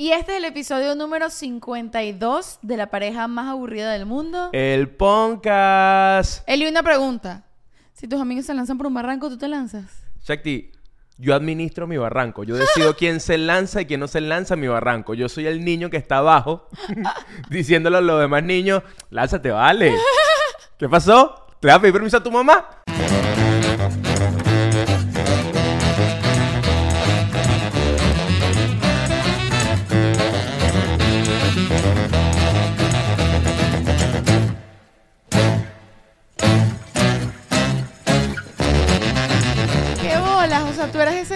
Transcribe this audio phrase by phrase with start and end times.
[0.00, 4.50] Y este es el episodio número 52 de la pareja más aburrida del mundo.
[4.52, 6.48] El Podcast.
[6.48, 7.46] Eli, una pregunta.
[7.94, 10.04] Si tus amigos se lanzan por un barranco, ¿tú te lanzas?
[10.22, 10.70] Shakti,
[11.16, 12.44] yo administro mi barranco.
[12.44, 15.14] Yo decido quién se lanza y quién no se lanza a mi barranco.
[15.14, 16.68] Yo soy el niño que está abajo
[17.50, 19.96] diciéndole a los demás niños, lánzate, vale.
[20.78, 21.44] ¿Qué pasó?
[21.58, 22.68] ¿Te vas a pedir permiso a tu mamá?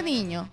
[0.02, 0.48] Ese niño.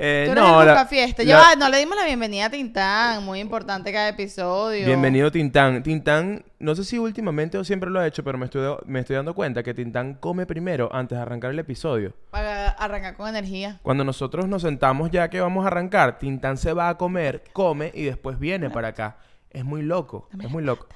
[0.00, 3.24] Eh, Tú eres no, el la- Ya va, no le dimos la bienvenida a Tintán.
[3.24, 4.86] Muy importante cada episodio.
[4.86, 5.82] Bienvenido Tintán.
[5.82, 9.16] Tintán, no sé si últimamente o siempre lo ha hecho, pero me estoy, me estoy
[9.16, 12.14] dando cuenta que Tintán come primero antes de arrancar el episodio.
[12.30, 13.80] Para arrancar con energía.
[13.82, 17.90] Cuando nosotros nos sentamos ya que vamos a arrancar, Tintán se va a comer, come
[17.92, 19.16] y después viene para acá.
[19.50, 20.86] Es muy loco, es muy loco.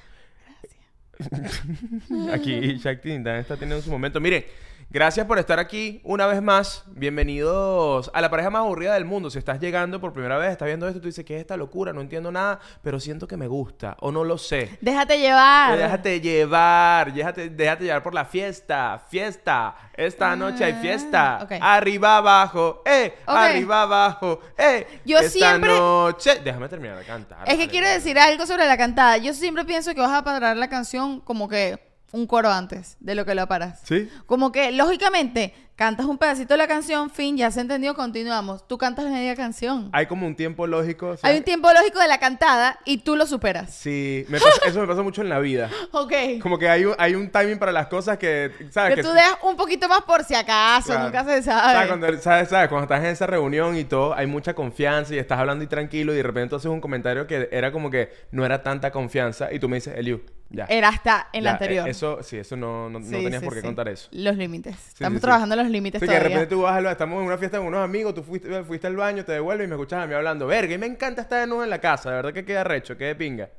[2.33, 4.21] aquí Shaq Tintán está teniendo su momento.
[4.21, 4.45] Miren,
[4.93, 6.83] gracias por estar aquí una vez más.
[6.85, 9.31] Bienvenidos a la pareja más aburrida del mundo.
[9.31, 11.91] Si estás llegando por primera vez, estás viendo esto, tú dices, ¿qué es esta locura?
[11.93, 14.77] No entiendo nada, pero siento que me gusta o no lo sé.
[14.81, 15.75] Déjate llevar.
[15.77, 19.75] Déjate llevar, déjate, déjate llevar por la fiesta, fiesta.
[19.95, 21.39] Esta noche hay fiesta.
[21.43, 21.53] ok.
[21.59, 23.35] Arriba abajo, eh, Ok.
[23.35, 25.01] arriba abajo, eh.
[25.05, 27.39] Yo Esta siempre- noche, déjame terminar de cantar.
[27.47, 27.69] Es que vale.
[27.69, 29.17] quiero decir algo sobre la cantada.
[29.17, 33.15] Yo siempre pienso que vas a parar la canción como que un coro antes de
[33.15, 33.81] lo que lo paras.
[33.83, 34.07] ¿Sí?
[34.25, 38.67] Como que, lógicamente, cantas un pedacito de la canción, fin, ya se entendió, continuamos.
[38.67, 39.89] Tú cantas media canción.
[39.91, 41.07] Hay como un tiempo lógico.
[41.09, 43.73] o sea, Hay un tiempo lógico de la cantada y tú lo superas.
[43.73, 45.69] Sí, me pasa- eso me pasa mucho en la vida.
[45.91, 46.13] Ok.
[46.41, 48.95] Como que hay un, hay un timing para las cosas que, ¿sabes?
[48.95, 51.05] Que tú dejas un poquito más por si acaso, Claro.
[51.05, 51.73] nunca se sabe.
[51.73, 51.87] ¿Sabes?
[51.87, 52.49] Cuando, ¿sabes?
[52.49, 52.69] ¿sabes?
[52.69, 56.13] Cuando estás en esa reunión y todo, hay mucha confianza y estás hablando y tranquilo
[56.13, 59.57] y de repente haces un comentario que era como que no era tanta confianza y
[59.59, 60.21] tú me dices, Eliu,
[60.53, 60.65] ya.
[60.69, 61.87] Era hasta en la Ya, anterior.
[61.87, 63.65] eh, Eso, sí, eso no, no, no Sí, tenías sí, por qué sí.
[63.65, 64.09] contar eso.
[64.11, 64.75] Los límites.
[64.89, 65.21] Estamos sí, sí.
[65.21, 66.35] trabajando los límites Sí, que de todavía.
[66.37, 68.87] repente tú vas al ba- estamos en una fiesta con unos amigos, tú fuiste, fuiste
[68.87, 70.47] al baño, te devuelves y me escuchas a mí hablando.
[70.47, 72.97] Verga, y me encanta estar de nuevo en la casa, de verdad que queda recho,
[72.97, 73.49] queda de pinga.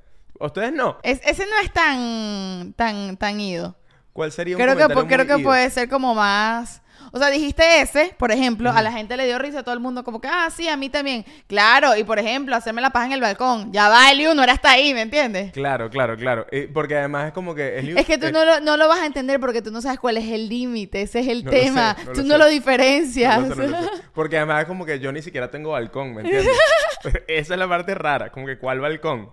[0.40, 0.98] ¿Ustedes no?
[1.02, 3.76] Es- ese no es tan, tan, tan ido.
[4.12, 5.48] ¿Cuál sería un Creo que, comentario creo que ido?
[5.50, 6.82] puede ser como más...
[7.12, 9.80] O sea, dijiste ese, por ejemplo, a la gente le dio risa a todo el
[9.80, 11.24] mundo, como que, ah, sí, a mí también.
[11.46, 13.72] Claro, y por ejemplo, hacerme la paja en el balcón.
[13.72, 15.52] Ya va, Eliu, no era hasta ahí, ¿me entiendes?
[15.52, 16.46] Claro, claro, claro.
[16.50, 17.80] Eh, porque además es como que...
[17.80, 19.80] Eliu- Es que tú eh, no lo, no lo vas a entender porque tú no
[19.80, 21.94] sabes cuál es el límite, ese es el No tema.
[21.96, 22.38] sé, no tú no sé.
[22.38, 23.48] lo diferencias.
[23.48, 23.78] Lo sé, lo.
[24.12, 26.56] Porque además es como que yo ni siquiera tengo balcón, ¿me entiendes?
[27.28, 29.30] Esa es la parte rara, como que ¿cuál balcón?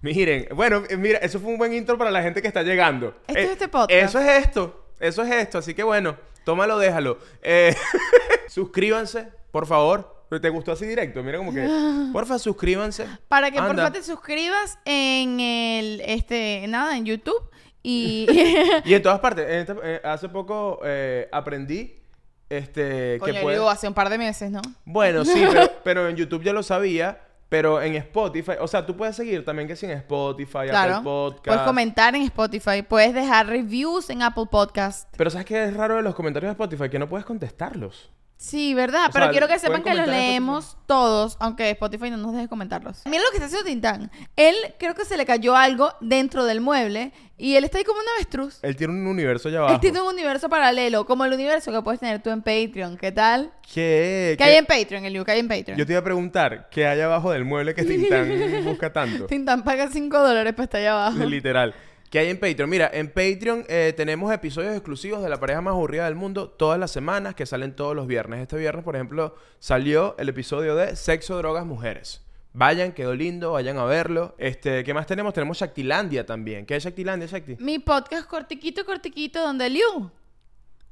[0.00, 3.16] Miren, bueno, eh, mira, eso fue un buen intro para la gente que está llegando.
[3.26, 3.90] Esto Eh, es este podcast.
[3.90, 6.16] Eso es esto, eso es esto, así que bueno,
[6.48, 7.18] tómalo, déjalo.
[7.42, 7.76] Eh,
[8.48, 10.24] suscríbanse, por favor.
[10.40, 11.22] ¿Te gustó así directo?
[11.22, 11.68] Mira como que,
[12.12, 13.06] porfa, suscríbanse.
[13.28, 13.68] Para que Anda.
[13.74, 17.50] porfa te suscribas en el, este, nada, en YouTube
[17.82, 18.26] y...
[18.86, 22.00] Y en todas partes, en esta- eh, hace poco eh, aprendí
[22.48, 23.58] este, que Coño, puedes...
[23.58, 24.62] Eliu, hace un par de meses, ¿no?
[24.86, 27.27] Bueno, sí, pero, pero en YouTube ya lo sabía.
[27.48, 30.96] Pero en Spotify, o sea, tú puedes seguir también que sin Spotify, Claro.
[30.96, 31.46] Apple Podcast.
[31.46, 35.08] Puedes comentar en Spotify, puedes dejar reviews en Apple Podcast.
[35.16, 36.90] Pero ¿sabes qué es raro de los comentarios de Spotify?
[36.90, 38.10] Que no puedes contestarlos.
[38.38, 39.06] Sí, ¿verdad?
[39.08, 42.46] O Pero sea, quiero que sepan que los leemos todos, aunque Spotify no nos deje
[42.46, 43.02] comentarlos.
[43.06, 44.12] Mira lo que está haciendo Tintán.
[44.36, 47.98] Él creo que se le cayó algo dentro del mueble y él está ahí como
[47.98, 48.60] un avestruz.
[48.62, 49.74] Él tiene un universo allá abajo.
[49.74, 52.96] Él tiene un universo paralelo, como el universo que puedes tener tú en Patreon.
[52.96, 53.52] ¿Qué tal?
[53.74, 54.36] ¿Qué?
[54.38, 55.24] ¿Qué hay en Patreon, Eliu?
[55.24, 55.76] ¿Qué hay en Patreon?
[55.76, 59.26] Yo te iba a preguntar, ¿qué hay abajo del mueble que Tintán busca tanto?
[59.26, 61.24] Tintán paga 5 dólares para estar allá abajo.
[61.24, 61.74] Literal.
[62.10, 62.70] ¿Qué hay en Patreon?
[62.70, 66.80] Mira, en Patreon eh, tenemos episodios exclusivos de la pareja más aburrida del mundo todas
[66.80, 68.40] las semanas que salen todos los viernes.
[68.40, 72.22] Este viernes, por ejemplo, salió el episodio de Sexo, Drogas, Mujeres.
[72.54, 74.34] Vayan, quedó lindo, vayan a verlo.
[74.38, 75.34] Este, ¿qué más tenemos?
[75.34, 76.64] Tenemos Shaktilandia también.
[76.64, 77.56] ¿Qué es Shaktilandia, Shakti?
[77.60, 80.10] Mi podcast cortiquito, cortiquito, donde Eliu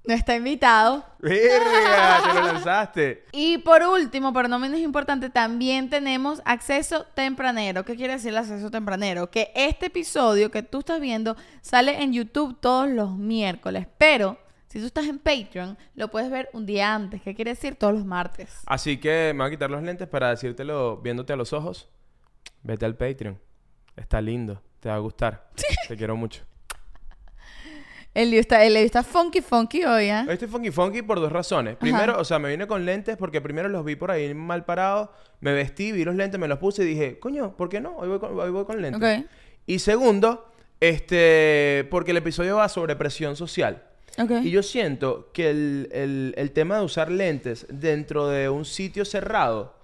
[0.07, 1.05] no está invitado.
[1.19, 2.21] ¡Verga!
[2.25, 3.25] ¡Te lo lanzaste!
[3.33, 7.85] Y por último, pero no menos importante, también tenemos acceso tempranero.
[7.85, 9.31] ¿Qué quiere decir el acceso tempranero?
[9.31, 14.39] Que este episodio que tú estás viendo sale en YouTube todos los miércoles, pero
[14.69, 17.23] si tú estás en Patreon, lo puedes ver un día antes.
[17.23, 17.77] ¿Qué quiere decir?
[17.77, 18.63] Todos los martes.
[18.67, 21.89] Así que me voy a quitar los lentes para decírtelo viéndote a los ojos.
[22.63, 23.41] Vete al Patreon.
[23.97, 24.63] Está lindo.
[24.81, 25.51] Te va a gustar.
[25.89, 26.43] Te quiero mucho.
[28.17, 30.09] El lío está, el está funky, funky hoy.
[30.11, 31.77] Hoy estoy funky funky por dos razones.
[31.77, 35.11] Primero, o sea, me vine con lentes porque primero los vi por ahí mal parados.
[35.41, 37.95] Me vestí, vi los lentes, me los puse y dije, coño, ¿por qué no?
[37.99, 38.99] Hoy voy con, hoy voy con lentes.
[39.67, 43.83] Y segundo, este, porque el episodio va sobre presión social.
[44.19, 44.31] Ok.
[44.45, 49.05] Y yo siento que el, el- el tema de usar lentes dentro de un sitio
[49.05, 49.75] cerrado,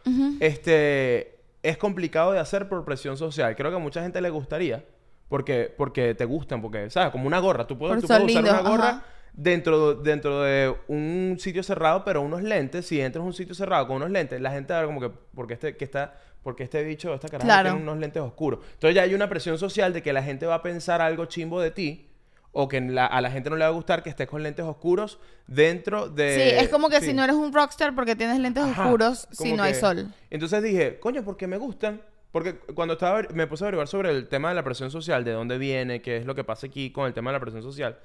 [0.40, 3.54] este, es complicado de hacer por presión social.
[3.56, 4.84] Creo que a mucha gente le gustaría
[5.32, 7.10] porque, porque te gustan, porque, ¿sabes?
[7.10, 7.66] Como una gorra.
[7.66, 9.04] Tú puedes, tú puedes usar una gorra ajá.
[9.32, 12.84] dentro, dentro de un sitio cerrado, pero unos lentes.
[12.86, 15.00] Si entras a un sitio cerrado con unos lentes, la gente va a ver como
[15.00, 17.70] que, porque este, que está, porque este bicho, esta caraja Claro.
[17.70, 18.60] tiene unos lentes oscuros.
[18.74, 21.62] Entonces ya hay una presión social de que la gente va a pensar algo chimbo
[21.62, 22.08] de ti.
[22.54, 24.66] O que la- a la gente no le va a gustar que estés con lentes
[24.66, 26.34] oscuros dentro de...
[26.34, 27.06] Sí, es como que sí.
[27.06, 30.12] si no eres un rockstar porque tienes lentes Ajá, oscuros, si no hay sol.
[30.28, 32.02] Entonces dije, coño, porque me gustan.
[32.32, 35.32] Porque cuando estaba, me puse a averiguar sobre el tema de la presión social, de
[35.32, 37.98] dónde viene, qué es lo que pasa aquí con el tema de la presión social.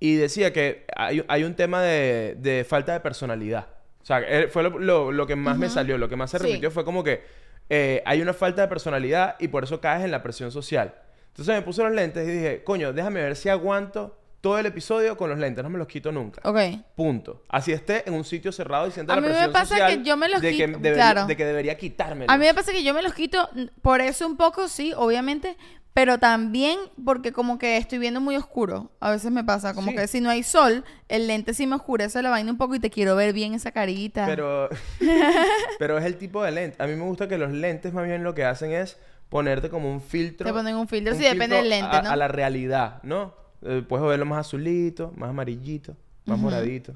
[0.00, 3.66] Y decía que hay, hay un tema de, de falta de personalidad.
[4.02, 6.38] O sea, eh, fue lo, lo- lo que más me salió, lo que más se
[6.38, 6.44] Sí.
[6.46, 7.22] repitió fue como que
[7.68, 10.94] eh, hay una falta de personalidad y por eso caes en la presión social.
[11.28, 14.16] Entonces me puse los lentes y dije, coño, déjame ver si aguanto
[14.48, 16.40] todo el episodio con los lentes, no me los quito nunca.
[16.48, 16.58] Ok.
[16.96, 17.42] Punto.
[17.48, 19.98] Así esté en un sitio cerrado y sienta A la mí me presión pasa social
[19.98, 21.26] que yo me los de que quito- debería- claro.
[21.26, 22.30] de que debería quitármelo.
[22.32, 23.48] A mí me pasa que yo me los quito
[23.82, 25.56] por eso un poco, sí, obviamente,
[25.94, 28.90] pero también porque como que estoy viendo muy oscuro.
[29.00, 29.96] A veces me pasa, como Sí.
[29.96, 32.78] que si no hay sol, el lente sí me oscurece la vaina un poco y
[32.80, 34.24] te quiero ver bien esa carita.
[34.26, 34.68] Pero,
[35.78, 36.82] pero es el tipo de lente.
[36.82, 38.96] A mí me gusta que los lentes más bien lo que hacen es
[39.28, 40.46] ponerte como un filtro.
[40.46, 42.10] Te ponen un filtro, sí, depende del lente, a, ¿no?
[42.10, 43.34] A la realidad, ¿no?
[43.62, 46.94] Eh, puedes verlo más azulito, más amarillito, más moradito.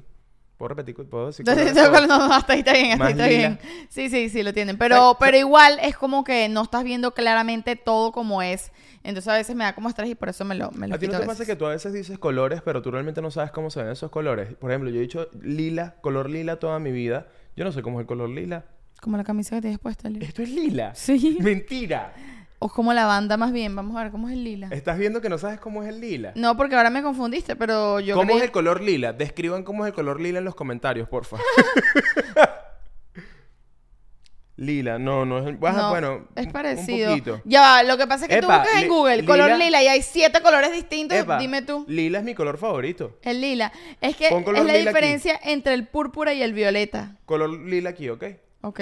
[0.57, 0.95] ¿Puedo repetir?
[0.95, 1.45] ¿Puedo decir?
[1.45, 1.53] No,
[2.07, 3.37] no, hasta ahí está bien, hasta ahí está lila.
[3.37, 3.59] bien.
[3.89, 4.77] Sí, sí, sí, lo tienen.
[4.77, 8.71] Pero, pero igual es como que no estás viendo claramente todo como es.
[9.03, 10.99] Entonces a veces me da como estrés y por eso me lo, me lo ¿A
[10.99, 13.51] ti no te pasa que tú a veces dices colores, pero tú realmente no sabes
[13.51, 14.53] cómo se ven esos colores?
[14.55, 17.27] Por ejemplo, yo he dicho lila, color lila toda mi vida.
[17.57, 18.65] Yo no sé cómo es el color lila.
[19.01, 20.25] Como la camisa que tienes puesta, Lili.
[20.25, 20.95] Esto es lila.
[20.95, 21.37] Sí.
[21.41, 22.13] Mentira.
[22.65, 23.75] O como la banda más bien.
[23.75, 24.69] Vamos a ver cómo es el lila.
[24.71, 26.31] Estás viendo que no sabes cómo es el lila.
[26.35, 29.11] No, porque ahora me confundiste, pero yo ¿Cómo creí- es el color lila?
[29.11, 31.35] Describan cómo es el color lila en los comentarios, porfa.
[34.55, 35.59] lila, no, no es.
[35.59, 37.11] Baja, No, bueno, es parecido.
[37.13, 37.41] Un poquito.
[37.43, 40.41] Ya lo que pasa es que tú buscas en Google color lila- y hay siete
[40.41, 41.17] colores distintos.
[41.17, 41.83] Epa, Dime tú.
[41.89, 43.17] Lila es mi color favorito.
[43.23, 43.73] El lila.
[43.99, 44.85] Es que es la aquí.
[44.85, 47.17] diferencia entre el púrpura y el violeta.
[47.25, 48.23] Color lila aquí, ¿ok?
[48.61, 48.79] Ok.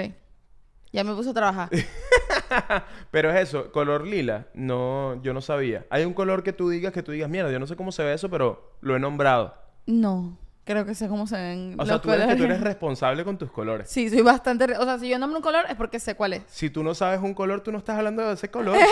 [0.94, 1.70] Ya me puse a trabajar.
[3.12, 5.86] Pero es eso, color lila, no, yo no sabía.
[5.90, 8.04] Hay un color que tú digas, que tú digas, mierda, yo no sé cómo se
[8.04, 9.56] ve eso, pero lo he nombrado.
[9.86, 12.60] No, creo que sé cómo se ven O los sea, tú eres, que tú eres
[12.60, 13.90] responsable con tus colores.
[13.90, 14.68] Sí, soy bastante...
[14.68, 16.44] re- O sea, si yo nombro un color es porque sé cuál es.
[16.48, 18.78] Si tú no sabes un color, tú no estás hablando de ese color.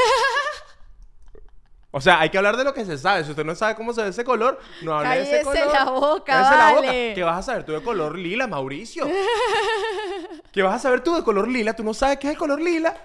[1.92, 3.24] O sea, hay que hablar de lo que se sabe.
[3.24, 5.74] Si usted no sabe cómo se ve ese color, no hable de ese Cállese color.
[5.74, 6.86] la boca, Cállese la boca.
[6.86, 7.12] vale.
[7.16, 9.07] ¿Qué vas a saber tú de color lila, Mauricio?
[10.51, 11.74] ¿Qué vas a saber tú de color lila?
[11.74, 12.96] ¿Tú no sabes qué es el color lila?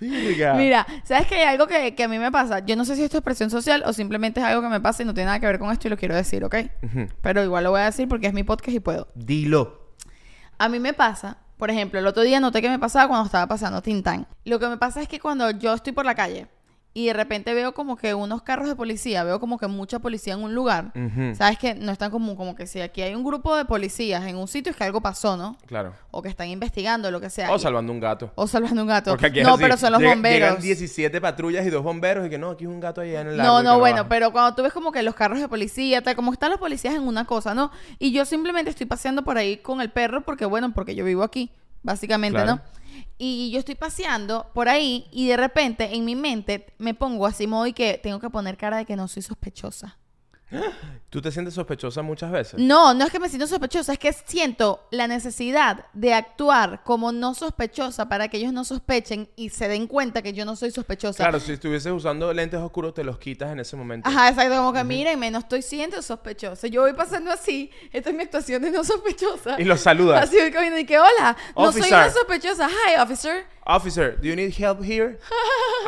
[0.00, 0.54] Virga.
[0.54, 2.60] Mira, ¿sabes que hay algo que, que a mí me pasa?
[2.60, 5.02] Yo no sé si esto es presión social o simplemente es algo que me pasa
[5.02, 6.56] y no tiene nada que ver con esto y lo quiero decir, ¿ok?
[7.20, 9.08] Pero igual lo voy a decir porque es mi podcast y puedo.
[9.14, 9.94] Dilo.
[10.58, 13.46] A mí me pasa, por ejemplo, el otro día noté que me pasaba cuando estaba
[13.46, 14.26] pasando Tintán.
[14.44, 16.46] Lo que me pasa es que cuando yo estoy por la calle
[16.92, 20.34] y de repente veo como que unos carros de policía, veo como que mucha policía
[20.34, 20.92] en un lugar.
[21.36, 24.24] ¿sabes que No es tan común, como que si aquí hay un grupo de policías
[24.26, 25.56] en un sitio es que algo pasó, ¿no?
[25.66, 25.92] Claro.
[26.10, 27.52] O que están investigando, lo que sea.
[27.52, 28.32] O salvando un gato.
[28.34, 29.12] o salvando un gato.
[29.12, 29.62] Porque aquí es No, así.
[29.62, 30.48] pero son los Llega- bomberos.
[30.48, 33.28] Llegan 17 patrullas y dos bomberos y que no, aquí es un gato allá en
[33.28, 36.16] el No, no, bueno, pero cuando tú ves como que los carros de policía, tal,
[36.16, 37.70] como están los policías en una cosa, ¿no?
[38.00, 41.22] Y yo simplemente estoy paseando por ahí con el perro porque, bueno, porque yo vivo
[41.22, 41.50] aquí,
[41.84, 42.56] básicamente, Claro.
[42.56, 42.79] ¿no?
[43.22, 47.46] Y yo estoy paseando por ahí y de repente en mi mente me pongo así
[47.46, 49.98] modo y que tengo que poner cara de que no soy sospechosa.
[51.10, 52.60] ¿Tú te sientes sospechosa muchas veces?
[52.60, 57.10] No, no es que me siento sospechosa, es que siento la necesidad de actuar como
[57.10, 60.70] no sospechosa para que ellos no sospechen y se den cuenta que yo no soy
[60.70, 61.24] sospechosa.
[61.24, 64.08] Claro, si estuvieses usando lentes oscuros, te los quitas en ese momento.
[64.08, 66.68] Ajá, exacto, como que mírenme, no estoy siendo sospechosa.
[66.68, 69.60] Yo voy pasando así, esta es mi actuación de no sospechosa.
[69.60, 70.24] Y los saludas.
[70.24, 71.98] Así voy caminando y que, hola, no soy Officer.
[71.98, 72.68] una sospechosa.
[72.68, 73.46] Hi, officer.
[73.66, 75.18] Officer, do you need help here?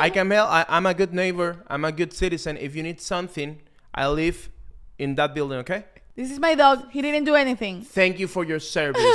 [0.01, 0.49] I can help.
[0.49, 1.63] I, I'm a good neighbor.
[1.69, 2.57] I'm a good citizen.
[2.57, 3.61] If you need something,
[3.93, 4.49] I live
[4.97, 5.85] in that building, okay?
[6.15, 7.81] This is my dog, he didn't do anything.
[7.83, 9.01] Thank you for your service.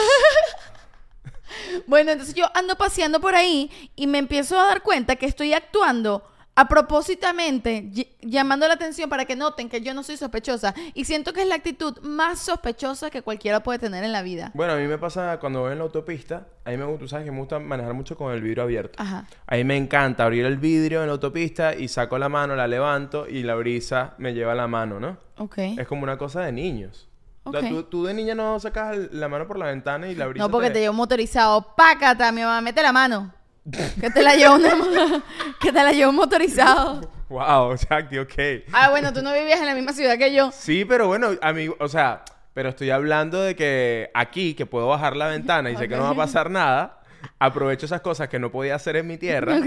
[1.87, 5.55] Bueno, entonces yo ando paseando por ahí y me empiezo a dar cuenta que estoy
[5.55, 6.23] actuando
[6.61, 10.75] a propósitamente, ll- llamando la atención para que noten que yo no soy sospechosa.
[10.95, 14.51] Y siento que es la actitud más sospechosa que cualquiera puede tener en la vida.
[14.55, 16.47] bueno, a mí me pasa cuando voy en la autopista.
[16.65, 19.01] A mí me gusta, tú sabes que me gusta manejar mucho con el vidrio abierto.
[19.01, 19.27] Ajá.
[19.47, 22.67] A mí me encanta abrir el vidrio en la autopista y saco la mano, la
[22.67, 25.17] levanto y la brisa me lleva la mano, ¿no?
[25.39, 25.59] Ok.
[25.79, 27.09] Es como una cosa de niños.
[27.45, 27.69] O sea, Ok.
[27.69, 30.51] tú, tú de niña no sacas la mano por la ventana y la brisa No,
[30.51, 31.75] porque te llevo motorizado.
[31.77, 33.33] Pácata, mi mamá, mete la mano.
[34.01, 34.71] Que te la llevo una
[35.61, 37.11] Que te la llevo motorizado.
[37.29, 38.35] Wow, Jackie, ok.
[38.73, 40.51] Ah, bueno, tú no vivías en la misma ciudad que yo.
[40.53, 42.23] Sí, pero bueno, amigo, o sea,
[42.55, 46.05] pero estoy hablando de que aquí, que puedo bajar la ventana y sé que no
[46.05, 47.01] va a pasar nada,
[47.39, 49.61] aprovecho esas cosas que no podía hacer en mi tierra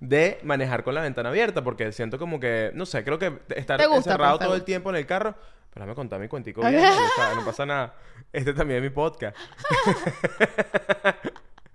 [0.00, 3.78] de manejar con la ventana abierta porque siento como que, no sé, creo que estar
[3.80, 5.34] gusta, encerrado pues, te todo el tiempo en el carro.
[5.72, 6.82] Pero déjame contar mi cuentico bien,
[7.36, 7.94] no pasa nada.
[8.32, 9.36] Este también es mi podcast.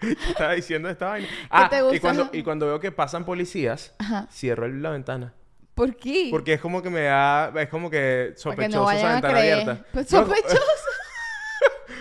[0.02, 1.28] ¿Qué estaba diciendo esta vaina?
[1.50, 2.00] Ah, te y gusta?
[2.02, 4.28] cuando, y cuando veo que pasan policías, Ajá.
[4.32, 5.34] cierro la ventana.
[5.76, 6.28] ¿Por qué?
[6.30, 9.86] Porque es como que me da, es como que sospechoso no esa ventana abierta.
[9.94, 10.58] Pues, sospechosa.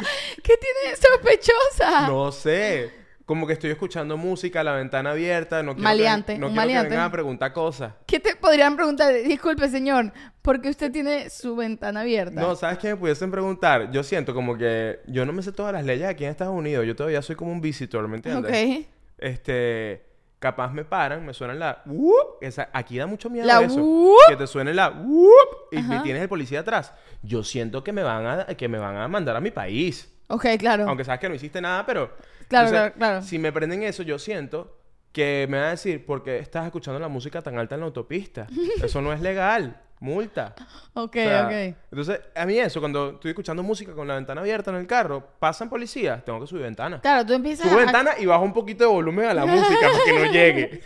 [0.42, 2.09] ¿Qué tiene sospechosa?
[2.09, 3.00] No sé.
[3.30, 6.66] Como que estoy escuchando música, la ventana abierta, no quiero Maleante, que, no quiero que
[6.66, 6.88] maleante.
[6.90, 7.92] vengan a preguntar cosas.
[8.04, 9.14] ¿Qué te podrían preguntar?
[9.22, 12.40] Disculpe, señor, ¿por qué usted tiene su ventana abierta?
[12.40, 13.92] No, ¿sabes qué me pudiesen preguntar?
[13.92, 16.84] Yo siento como que yo no me sé todas las leyes aquí en Estados Unidos.
[16.84, 18.80] Yo todavía soy como un visitor, ¿me entiendes?
[18.80, 18.87] Ok.
[19.18, 20.06] Este,
[20.40, 23.80] capaz me paran, me suenan la whoop, esa, aquí da mucho miedo La eso.
[23.80, 24.16] whoop.
[24.28, 26.92] Que te suene la whoop y tienes el policía atrás.
[27.22, 30.12] Yo siento que me van a que me van a mandar a mi país.
[30.26, 30.88] Ok, claro.
[30.88, 32.10] Aunque sabes que no hiciste nada, pero
[32.50, 33.23] Claro, entonces, claro, claro.
[33.23, 34.76] Si me prenden eso, yo siento
[35.12, 37.87] que me van a decir, ¿por qué estás escuchando la música tan alta en la
[37.87, 38.47] autopista?
[38.83, 39.80] Eso no es legal.
[40.00, 40.54] Multa.
[40.95, 41.76] Ok, O sea, ok.
[41.90, 45.23] Entonces, a mí eso, cuando estoy escuchando música con la ventana abierta en el carro,
[45.38, 47.02] pasan policías, tengo que subir ventana.
[47.02, 47.83] Claro, tú empiezas Subo a...
[47.83, 50.80] ventana y bajo un poquito de volumen a la música para que no llegue.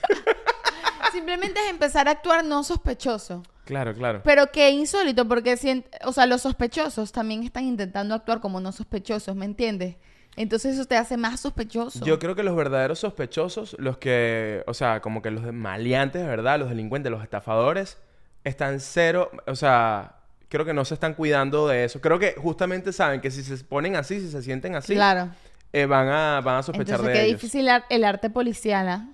[1.12, 3.44] Simplemente es empezar a actuar no sospechoso.
[3.64, 4.20] claro, claro.
[4.24, 9.36] Pero qué insólito, porque o sea, los sospechosos también están intentando actuar como no sospechosos,
[9.36, 9.94] ¿me entiendes?
[10.36, 12.04] Entonces eso te hace más sospechoso.
[12.04, 16.28] Yo creo que los verdaderos sospechosos, los que, o sea, como que los maleantes, de
[16.28, 16.58] ¿verdad?
[16.58, 17.98] Los delincuentes, los estafadores,
[18.42, 20.16] están cero, o sea,
[20.48, 22.00] creo que no se están cuidando de eso.
[22.00, 25.28] Creo que justamente saben que si se ponen así, si se sienten así, Claro.
[25.72, 27.40] eh, van, a, van a sospechar Entonces de qué ellos.
[27.40, 29.08] difícil el arte policial, ¿ah?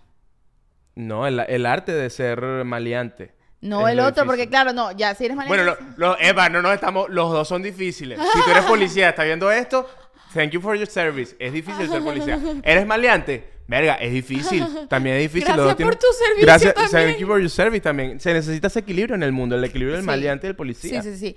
[0.94, 3.32] No, el, el arte de ser maleante.
[3.62, 4.26] No es el otro, difícil.
[4.26, 5.84] porque claro, no, ya si eres Bueno, maleante...
[5.96, 8.18] lo, lo- Eva, no nos estamos, los dos son difíciles.
[8.32, 9.86] Si tú eres policía, estás viendo esto,
[10.34, 11.34] thank you for your service.
[11.38, 12.38] Es difícil ser policía.
[12.62, 13.44] ¿Eres maleante?
[13.66, 14.66] Verga, es difícil.
[14.88, 15.54] También es difícil.
[15.54, 17.10] Gracias por tu servicio Gracias, también.
[17.12, 18.18] thank you for your service también.
[18.18, 20.06] Se necesita ese equilibrio en el mundo, el equilibrio del Sí.
[20.06, 21.02] maleante y del Sí, policía.
[21.02, 21.36] sí, sí.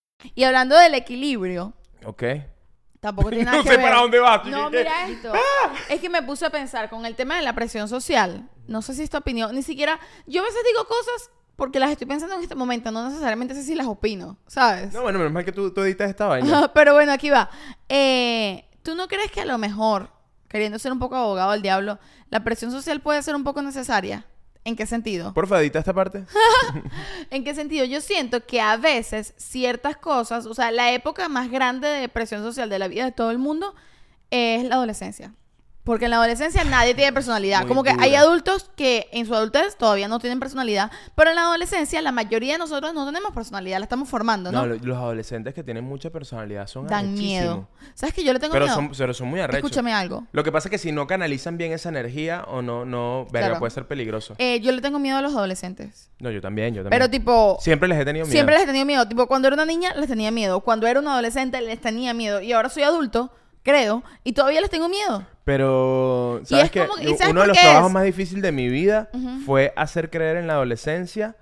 [0.35, 1.73] Y hablando del equilibrio,
[2.05, 2.23] Ok.
[2.99, 3.85] tampoco tiene nada No que sé ver.
[3.85, 5.33] para dónde vas, No, mira esto.
[5.89, 8.49] Es que me puse a pensar con el tema de la presión social.
[8.67, 9.53] No sé si es tu opinión.
[9.55, 9.99] Ni siquiera...
[10.27, 12.91] Yo a veces digo cosas porque las estoy pensando en este momento.
[12.91, 14.93] No necesariamente sé si las opino, ¿sabes?
[14.93, 16.71] No, bueno, menos mal que tú, tú editas esta vaina.
[16.73, 17.49] Pero bueno, aquí va.
[17.89, 20.09] Eh, ¿Tú no crees que a lo mejor,
[20.47, 21.99] queriendo ser un poco abogado del diablo,
[22.29, 24.25] la presión social puede ser un poco necesaria?
[24.63, 25.33] ¿En qué sentido?
[25.33, 26.23] Porfa, edita esta parte.
[27.31, 27.83] ¿En qué sentido?
[27.85, 32.43] Yo siento que a veces ciertas cosas, o sea, la época más grande de presión
[32.43, 33.73] social de la vida de todo el mundo
[34.29, 35.33] es la adolescencia.
[35.83, 37.61] Porque en la adolescencia nadie tiene personalidad.
[37.61, 41.37] Muy Como que hay adultos que en su adultez todavía no tienen personalidad, pero en
[41.37, 44.59] la adolescencia la mayoría de nosotros no tenemos personalidad, la estamos formando, ¿no?
[44.61, 47.29] No, lo- los adolescentes que tienen mucha personalidad son Dan arrechísimos.
[47.31, 47.67] miedo.
[47.95, 48.75] ¿Sabes que yo le tengo Pero miedo?
[48.75, 49.63] son, pero son muy arrechos.
[49.71, 50.27] Escúchame algo.
[50.31, 53.47] Lo que pasa es que si no canalizan bien esa energía o no, no, verga,
[53.47, 53.59] Claro.
[53.59, 54.35] puede ser peligroso.
[54.37, 56.11] Eh, yo le tengo miedo a los adolescentes.
[56.19, 56.99] No, yo también, yo también.
[56.99, 58.33] Pero tipo, Siempre les he tenido miedo.
[58.33, 59.07] Siempre les he tenido miedo.
[59.07, 60.59] Tipo, cuando era una niña, les tenía miedo.
[60.61, 62.39] Cuando era un adolescente, les tenía miedo.
[62.39, 63.31] Y ahora soy adulto,
[63.63, 65.25] creo, y todavía les tengo miedo.
[65.43, 67.93] Pero, ¿sabes como que- ¿y sabes Uno de los trabajos es?
[67.93, 69.09] más difíciles de mi vida
[69.45, 71.35] fue hacer creer en la adolescencia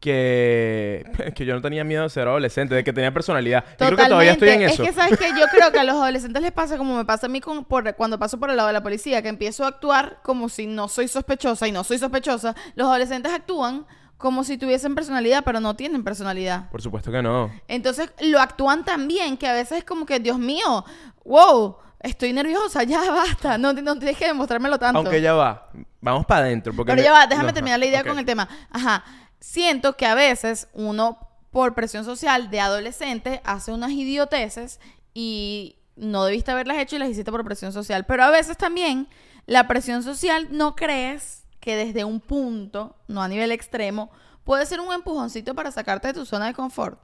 [0.00, 1.04] que,
[1.34, 3.64] que yo no tenía miedo de ser adolescente, de que tenía personalidad.
[3.80, 4.82] Yo creo que todavía estoy en eso.
[4.82, 7.26] Es que, ¿sabes que Yo creo que a los adolescentes les pasa como me pasa
[7.26, 9.68] a mí con- por- cuando paso por el lado de la policía, que empiezo a
[9.68, 12.54] actuar como si no soy sospechosa y no soy sospechosa.
[12.74, 16.70] Los adolescentes actúan como si tuviesen personalidad, pero no tienen personalidad.
[16.70, 17.50] Por supuesto que no.
[17.68, 20.84] Entonces lo actúan tan bien que a veces es como que, Dios mío,
[21.24, 24.98] wow, estoy nerviosa, ya basta, no, no tienes que demostrármelo tanto.
[25.00, 25.68] Aunque ya va.
[26.00, 26.72] Vamos para adentro.
[26.74, 28.48] porque Pero me- ya va, déjame no, terminar la idea con el tema.
[28.70, 29.04] Ajá.
[29.40, 31.18] Siento que a veces uno,
[31.50, 34.80] por presión social de adolescente, hace unas idioteces
[35.14, 38.04] y no debiste haberlas hecho y las hiciste por presión social.
[38.06, 39.08] Pero a veces también
[39.46, 44.08] la presión social no crees que desde un punto, no a nivel extremo,
[44.44, 46.96] puede ser un empujoncito para sacarte de tu zona de confort.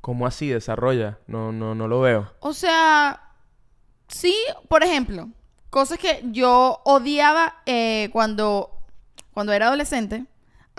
[0.00, 1.20] ¿Cómo así desarrolla?
[1.28, 2.32] No, no, no lo veo.
[2.40, 3.22] O sea,
[4.08, 4.34] sí,
[4.66, 5.28] por ejemplo,
[5.70, 8.72] cosas que yo odiaba eh, cuando,
[9.32, 10.26] cuando era adolescente,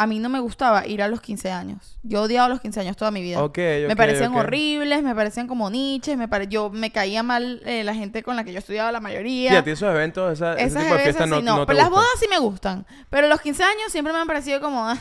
[0.02, 1.98] a mí no me gustaba ir a los 15 años.
[2.04, 3.44] Yo odiaba los 15 años toda mi vida.
[3.44, 7.62] Ok, me ok, parecían horribles, me parecían como niches, me pare- yo me caía mal
[7.66, 9.52] eh, la gente con la que yo estudiaba, la mayoría.
[9.52, 11.56] Sí, a ti esos eventos, esa, ese Esas tipo de fiestas no, sí, no.
[11.58, 12.86] no te pero las bodas sí me gustan.
[13.10, 14.88] Pero los 15 años siempre me han parecido como...
[14.88, 14.98] ah,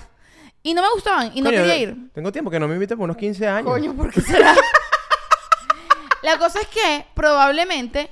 [0.62, 1.96] y no me gustaban y no quería ir.
[2.12, 3.70] Tengo tiempo que no me invites por unos 15 años.
[3.70, 4.52] Coño, ¿por qué será?
[6.22, 8.10] la cosa es que probablemente...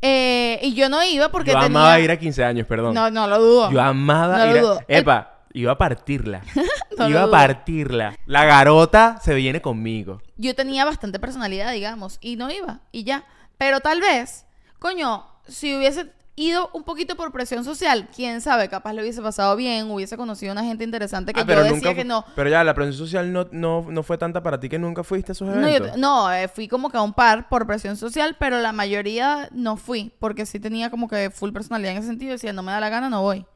[0.00, 1.66] eh, y yo no iba porque Yo tenía...
[1.80, 2.94] amaba ir a 15 años, perdón.
[2.94, 3.70] No, no lo dudo.
[3.72, 4.60] Yo amaba No lo ir a...
[4.62, 4.80] dudo.
[4.88, 6.42] El- Epa, iba a partirla.
[6.98, 8.14] No iba a partirla.
[8.26, 10.20] La garota se viene conmigo.
[10.36, 13.24] yo tenía bastante personalidad, digamos, y no iba, y ya.
[13.56, 14.44] Pero tal vez,
[14.78, 19.56] coño, si hubiese ido un poquito por presión social, quién sabe, capaz le hubiese pasado
[19.56, 22.24] bien, hubiese conocido una gente interesante que Ah, yo decía nunca que no.
[22.34, 25.32] Pero ya, la presión social no, no, no fue tanta para ti que nunca fuiste
[25.32, 25.92] a esos No, eventos.
[25.92, 29.48] yo- no, eh, fui como que a un par por presión social, pero la mayoría
[29.52, 32.72] no fui, porque sí tenía como que full personalidad en ese sentido, decía, no me
[32.72, 33.46] da la gana, no voy.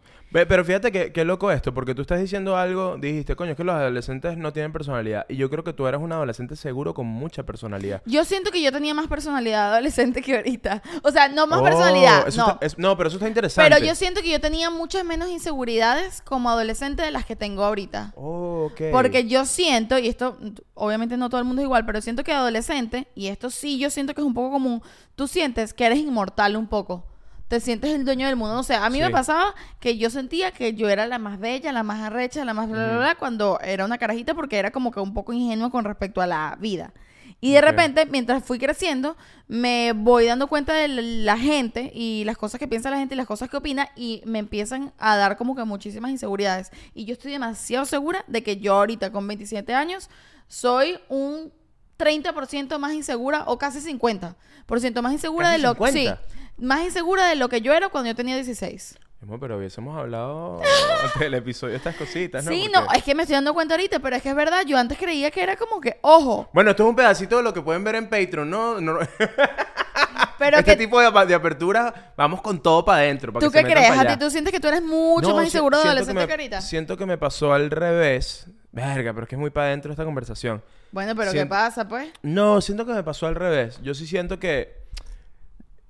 [0.48, 3.62] Pero fíjate que, qué loco esto, porque tú estás diciendo algo, dijiste, coño, es que
[3.62, 5.24] los adolescentes no tienen personalidad.
[5.28, 8.02] Y yo creo que tú eras un adolescente seguro con mucha personalidad.
[8.04, 10.82] Yo siento que yo tenía más personalidad adolescente que ahorita.
[11.04, 12.52] O sea, no más Oh, personalidad, eso no.
[12.54, 13.70] está- es- no, pero eso está interesante.
[13.72, 17.62] Pero yo siento que yo tenía muchas menos inseguridades como adolescente de las que tengo
[17.64, 18.12] ahorita.
[18.16, 18.80] Oh, ok.
[18.90, 20.36] Porque yo siento, y esto
[20.74, 23.88] obviamente no todo el mundo es igual, pero siento que adolescente, y esto sí yo
[23.88, 24.82] siento que es un poco común,
[25.14, 27.06] tú sientes que eres inmortal un poco.
[27.54, 28.52] Te sientes el dueño del mundo.
[28.52, 29.12] No sé, a mí me Sí.
[29.12, 32.68] pasaba que yo sentía que yo era la más bella, la más arrecha, la más
[32.68, 35.84] bla, bla, bla, cuando era una carajita porque era como que un poco ingenuo con
[35.84, 36.92] respecto a la vida.
[37.40, 37.64] Y de Ok.
[37.66, 42.66] repente, mientras fui creciendo, me voy dando cuenta de la gente y las cosas que
[42.66, 45.62] piensa la gente y las cosas que opina y me empiezan a dar como que
[45.62, 46.72] muchísimas inseguridades.
[46.92, 50.10] Y yo estoy demasiado segura de que yo ahorita con 27 años
[50.48, 51.52] soy un
[51.98, 56.16] 30% más insegura o casi 50% más insegura ¿Casi de lo 50?
[56.16, 58.98] sí, más insegura de lo que yo era cuando yo tenía 16.
[59.22, 60.60] Amor, pero hubiésemos hablado
[61.02, 62.50] antes del episodio de estas cositas, ¿no?
[62.50, 64.64] sí, Porque- no, es que me estoy dando cuenta ahorita, pero es que es verdad,
[64.66, 67.54] yo antes creía que era como que, ojo, Bueno, esto es un pedacito de lo
[67.54, 68.80] que pueden ver en Patreon, ¿no?
[68.82, 68.98] no
[70.38, 73.32] pero este que tipo de, de apertura, vamos con todo para adentro.
[73.32, 73.90] ¿Tú qué crees?
[73.90, 76.60] ¿A ti tú sientes que tú eres mucho No, más inseguro de adolescente me- ahorita?
[76.60, 78.46] Siento que me pasó al revés.
[78.72, 80.62] Verga, pero es que es muy para adentro esta conversación.
[80.90, 82.08] Bueno, pero ¿qué pasa, pues?
[82.22, 83.80] No, siento que me pasó al revés.
[83.82, 84.83] Yo sí siento que.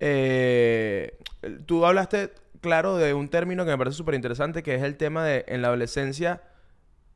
[0.06, 1.16] Eh,
[1.64, 5.24] tú hablaste, claro, de un término que me parece súper interesante, que es el tema
[5.24, 6.42] de en la adolescencia.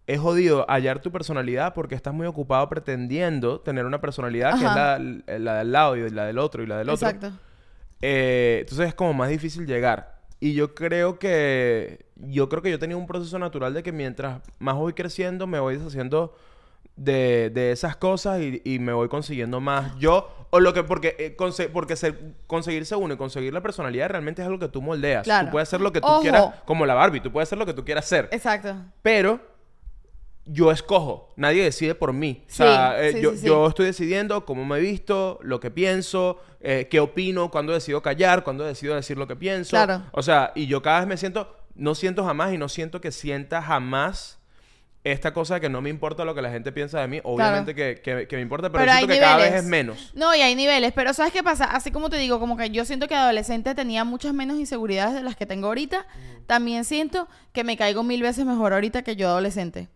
[0.06, 4.74] Es jodido hallar tu personalidad porque estás muy ocupado pretendiendo tener una personalidad que es
[4.74, 4.98] la,
[5.38, 7.06] la del lado y la del otro y la del otro.
[7.06, 7.38] Exacto.
[8.00, 10.22] Eh, entonces es como más difícil llegar.
[10.40, 14.40] Y yo creo que yo creo que yo tenía un proceso natural de que mientras
[14.58, 16.34] más voy creciendo me voy deshaciendo
[16.98, 21.14] de, de esas cosas y, y me voy consiguiendo más yo o lo que porque
[21.18, 24.82] eh, conse- porque ser- conseguirse uno y conseguir la personalidad realmente es algo que tú
[24.82, 25.22] moldeas.
[25.24, 25.46] Claro.
[25.48, 26.20] Tú puedes hacer lo que tú Ojo.
[26.22, 28.74] quieras como la Barbie, tú puedes hacer lo que tú quieras ser, Exacto.
[29.02, 29.40] pero
[30.50, 32.42] yo escojo, nadie decide por mí.
[32.48, 33.46] O sea, Sí, eh, sí, yo, sí.
[33.46, 38.00] yo estoy decidiendo cómo me he visto, lo que pienso, eh, qué opino, cuándo decido
[38.00, 39.70] callar, cuándo decido decir lo que pienso.
[39.70, 40.02] Claro.
[40.12, 43.12] O sea, y yo cada vez me siento, no siento jamás y no siento que
[43.12, 44.37] sienta jamás
[45.04, 47.20] esta cosa de que no me importa lo que la gente piensa de mí.
[47.24, 50.10] Obviamente que, que- que me importa, pero, Pero siento que cada vez es menos.
[50.14, 51.64] No, y hay niveles, pero ¿sabes qué pasa?
[51.64, 55.22] Así como te digo, como que yo siento que adolescente tenía muchas menos inseguridades de
[55.22, 56.06] las que tengo ahorita,
[56.46, 59.88] también siento que me caigo mil veces mejor ahorita que yo adolescente.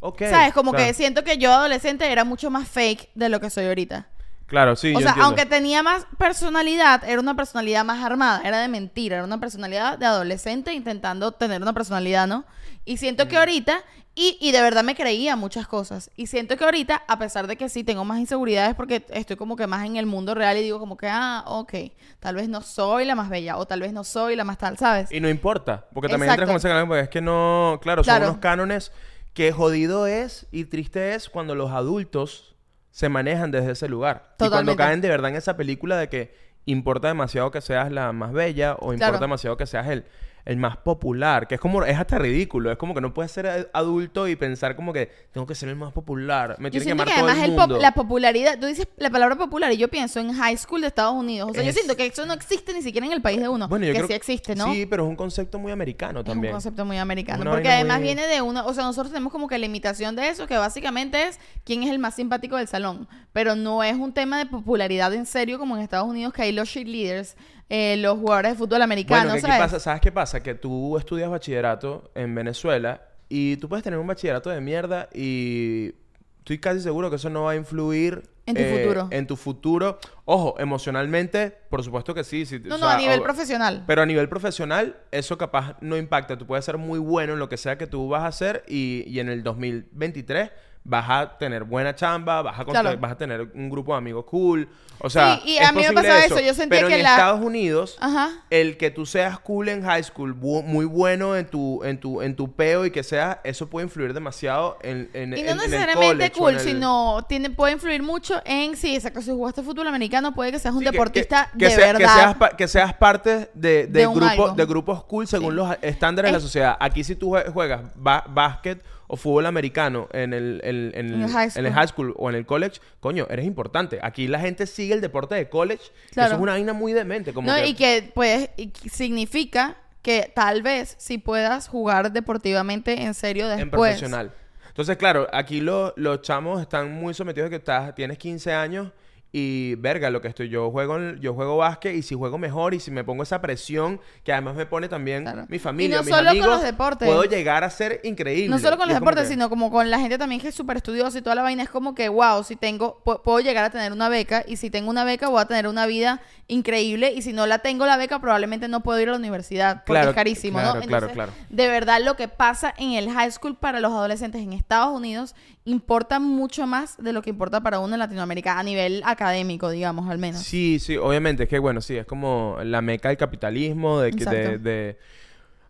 [0.00, 0.22] Ok.
[0.30, 0.52] ¿Sabes?
[0.54, 0.86] Como claro.
[0.86, 4.08] que siento que yo adolescente era mucho más fake de lo que soy ahorita.
[4.46, 5.24] Claro, sí, o yo sea, entiendo.
[5.26, 9.96] aunque tenía más personalidad, era una personalidad más armada, era de mentira, era una personalidad
[9.98, 12.44] de adolescente intentando tener una personalidad, ¿no?
[12.84, 13.84] Y siento que ahorita,
[14.20, 17.56] y, y de verdad me creía muchas cosas, y siento que ahorita, a pesar de
[17.56, 20.62] que sí tengo más inseguridades porque estoy como que más en el mundo real y
[20.62, 21.72] digo como que, ah, ok,
[22.18, 24.76] tal vez no soy la más bella, o tal vez no soy la más tal,
[24.76, 25.10] ¿sabes?
[25.10, 26.42] Y no importa, porque también Exacto.
[26.42, 28.26] entras con ese canal, porque es que no, claro, son Claro.
[28.30, 28.92] unos cánones
[29.32, 32.56] que jodido es y triste es cuando los adultos
[32.90, 34.34] se manejan desde ese lugar.
[34.40, 36.34] Y cuando caen de verdad en esa película de que
[36.66, 39.18] importa demasiado que seas la más bella o importa Claro.
[39.20, 40.04] demasiado que seas el,
[40.44, 43.70] el más popular, que es como, es hasta ridículo, es como que no puedes ser
[43.72, 47.06] adulto y pensar como que tengo que ser el más popular, me tiene que amar
[47.06, 47.78] que todo además el el pop- mundo.
[47.82, 51.14] la popularidad, tú dices la palabra popular y yo pienso en high school de Estados
[51.14, 51.50] Unidos.
[51.50, 53.48] O sea, yo Es- siento que eso no existe ni siquiera en el país de
[53.48, 53.68] uno.
[53.68, 54.72] Bueno, yo que creo sí existe, ¿no?
[54.72, 56.52] Sí, pero es un concepto muy americano Es también.
[56.52, 57.42] un concepto muy americano.
[57.42, 58.64] Una Porque además muy- viene de una.
[58.64, 61.90] O sea, nosotros tenemos como que la imitación de eso, que básicamente es quién es
[61.90, 63.08] el más simpático del salón.
[63.32, 66.52] Pero no es un tema de popularidad en serio como en Estados Unidos, que hay
[66.52, 67.36] los cheerleaders,
[67.70, 69.58] eh, los jugadores de fútbol americano, Bueno, ¿qué, qué ¿sabes?
[69.62, 69.80] pasa?
[69.80, 70.40] ¿sabes qué pasa?
[70.42, 75.94] Que tú estudias bachillerato en Venezuela y tú puedes tener un bachillerato de mierda y
[76.40, 79.08] estoy casi seguro que eso no va a influir En tu eh, futuro.
[79.12, 79.98] En tu futuro.
[80.24, 82.44] Ojo, emocionalmente, por supuesto que sí.
[82.44, 83.84] sí, No, o no, a nivel o- profesional.
[83.86, 86.36] Pero a nivel profesional, eso capaz no impacta.
[86.36, 89.04] Tú puedes ser muy bueno en lo que sea que tú vas a hacer y,
[89.06, 90.50] y en el 2023
[90.82, 92.96] vas a tener buena chamba, vas a, Claro.
[92.98, 94.68] vas a tener un grupo de amigos cool.
[95.02, 96.40] O sea, Sí, y es a mí me pasaba eso.
[96.40, 98.30] Yo sentía pero que en la- Estados Unidos, Ajá.
[98.50, 102.20] el que tú seas cool en high school, bu- muy bueno en tu, en tu,
[102.20, 105.52] en tu peo y que seas, eso puede influir demasiado en, en, Y en- no
[105.52, 109.30] en el necesariamente college cool, el- sino tiene, puede influir mucho en si exacto, si
[109.30, 111.98] jugaste fútbol americano, puede que seas un Sí, que- deportista que, que de sea- que
[111.98, 112.14] verdad.
[112.14, 115.56] seas, pa- que seas parte de, de, De grupo, de grupos cool según Sí.
[115.56, 116.76] los estándares de la sociedad.
[116.78, 121.50] Aquí si tú jue- juegas básquet o fútbol americano en el, en, en el high
[121.54, 121.74] en el school.
[121.74, 123.98] high school o en el college, coño, eres importante.
[124.02, 125.82] Aquí la gente sigue el deporte de college.
[126.12, 126.28] Claro.
[126.28, 127.32] Eso es una vaina muy demente.
[127.32, 133.02] Como no, que- y que pues y significa que tal vez si puedas jugar deportivamente
[133.02, 133.62] en serio después.
[133.62, 134.32] en profesional.
[134.68, 138.92] Entonces, claro, aquí lo- los chamos están muy sometidos a que estás, tienes 15 años
[139.32, 142.80] y verga, lo que estoy yo juego yo juego básquet y si juego mejor y
[142.80, 145.46] si me pongo esa presión que además me pone también Claro.
[145.48, 147.06] mi familia, Y no mis solo con los deportes.
[147.08, 148.48] puedo llegar a ser increíble.
[148.48, 150.78] No solo con los deportes, que- sino como con la gente también que es súper
[150.78, 151.62] estudiosa y toda la vaina.
[151.62, 154.68] Es como que, wow, si tengo, pu- puedo llegar a tener una beca y si
[154.70, 157.96] tengo una beca voy a tener una vida increíble y si no la tengo la
[157.96, 160.86] beca probablemente no puedo ir a la universidad porque Claro, es carísimo, claro, ¿no?
[160.86, 161.32] claro, Entonces, claro.
[161.48, 165.36] de verdad lo que pasa en el high school para los adolescentes en Estados Unidos
[165.64, 170.08] importa mucho más de lo que importa para uno en Latinoamérica a nivel académico, digamos,
[170.08, 170.40] al menos.
[170.42, 174.24] Sí, sí, obviamente, es que bueno, sí, es como la meca del capitalismo, de que
[174.24, 174.98] de,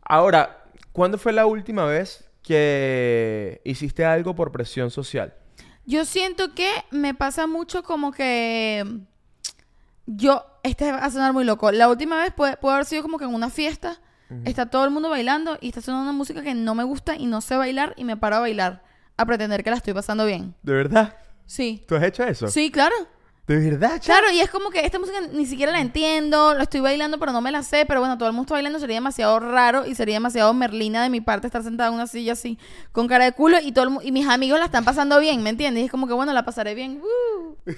[0.02, 5.34] Ahora, ¿cuándo fue la última vez que hiciste algo por presión social?
[5.86, 8.84] Yo siento que me pasa mucho como que
[10.06, 11.72] yo, este va a sonar muy loco.
[11.72, 14.00] La última vez puede, puede haber sido como que en una fiesta,
[14.44, 17.26] está todo el mundo bailando y está sonando una música que no me gusta y
[17.26, 18.84] no sé bailar y me paro a bailar
[19.20, 20.54] a pretender que la estoy pasando bien.
[20.62, 21.16] ¿De verdad?
[21.46, 21.84] Sí.
[21.86, 22.48] ¿Tú has hecho eso?
[22.48, 22.94] Sí, claro.
[23.46, 24.20] ¿De verdad, chamo?
[24.20, 27.32] Claro, y es como que esta música ni siquiera la entiendo, la estoy bailando pero
[27.32, 29.96] no me la sé, pero bueno, todo el mundo está bailando, sería demasiado raro y
[29.96, 32.58] sería demasiado merlina de mi parte estar sentada en una silla así
[32.92, 35.50] con cara de culo y todo el y mis amigos la están pasando bien, ¿me
[35.50, 35.82] entiendes?
[35.82, 37.02] Y es como que bueno, la pasaré bien.
[37.02, 37.56] ¡uh!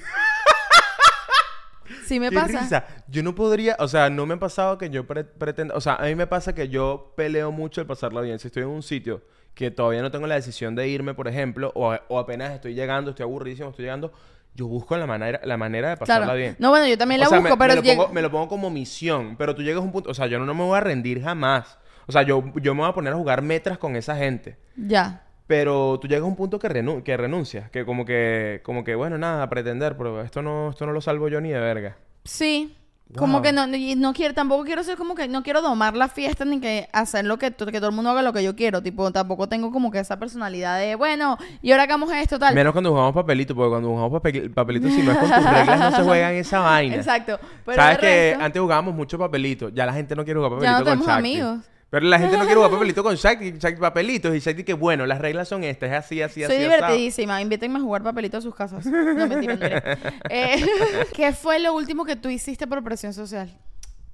[2.07, 2.61] Sí me Qué pasa.
[2.61, 2.87] risa.
[3.09, 5.94] Yo no podría, o sea, no me ha pasado que yo pre- pretenda, o sea,
[5.96, 8.38] a mí me pasa que yo peleo mucho el pasarla bien.
[8.38, 9.22] Si estoy en un sitio
[9.55, 13.11] que todavía no tengo la decisión de irme, por ejemplo, o, o apenas estoy llegando,
[13.11, 14.12] estoy aburridísimo, estoy llegando,
[14.55, 16.38] yo busco la manera, la manera de pasarla Claro.
[16.38, 16.57] bien.
[16.59, 18.31] No, bueno, yo también la O sea, busco, me, pero me lo, pongo, me lo
[18.31, 20.62] pongo como misión, pero tú llegas a un punto, o sea, yo no, no me
[20.65, 21.79] voy a rendir jamás.
[22.07, 24.57] O sea, yo, yo me voy a poner a jugar metras con esa gente.
[24.77, 25.23] ya.
[25.47, 28.95] Pero tú llegas a un punto que, renu- que renuncias, que como que, como que,
[28.95, 31.97] bueno, nada, a pretender, pero esto no, esto no lo salvo yo ni de verga.
[32.25, 32.75] Sí.
[33.16, 36.09] Como que no, y no quiero, tampoco quiero ser como que, no quiero domar la
[36.09, 38.83] fiesta ni que hacer lo que, que todo el mundo haga lo que yo quiero.
[38.83, 42.55] Tipo, tampoco tengo como que esa personalidad de, bueno, y ahora hagamos esto, tal.
[42.55, 45.79] Menos cuando jugamos papelito, porque cuando jugamos papel- papelito, si no es con tus reglas,
[45.81, 46.96] no se juegan esa vaina.
[46.96, 47.38] Exacto.
[47.66, 50.79] Pero Sabes que resto, antes jugábamos mucho papelito, ya la gente no quiere jugar Ya
[50.79, 51.18] no papelito con tenemos Shakti.
[51.51, 51.66] amigos.
[51.92, 55.05] Pero la gente no quiere jugar papelito con Shakti, Shakti papelitos y Shakti que bueno,
[55.05, 56.64] las reglas son estas, es así, así, Soy así.
[56.64, 56.74] asado.
[56.76, 57.42] divertidísima.
[57.42, 58.87] Invítenme a jugar papelito a sus casas.
[58.87, 59.83] No, mentira, no iré.
[60.31, 60.64] Eh,
[61.14, 63.55] ¿Qué fue lo último que tú hiciste por presión social?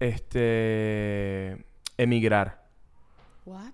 [0.01, 1.65] Este
[1.97, 2.67] emigrar.
[3.47, 3.73] What?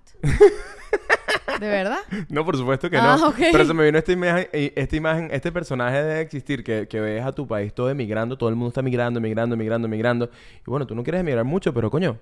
[1.60, 1.98] ¿De verdad?
[2.28, 3.28] No, por supuesto que Ah, no.
[3.28, 3.36] ok.
[3.52, 7.00] Pero se me vino esta imagen, eh, esta imagen, este personaje debe existir, que, que
[7.00, 10.30] ves a tu país todo emigrando, todo el mundo está migrando, migrando, migrando, migrando.
[10.60, 12.18] Y bueno, tú no quieres emigrar mucho, pero coño,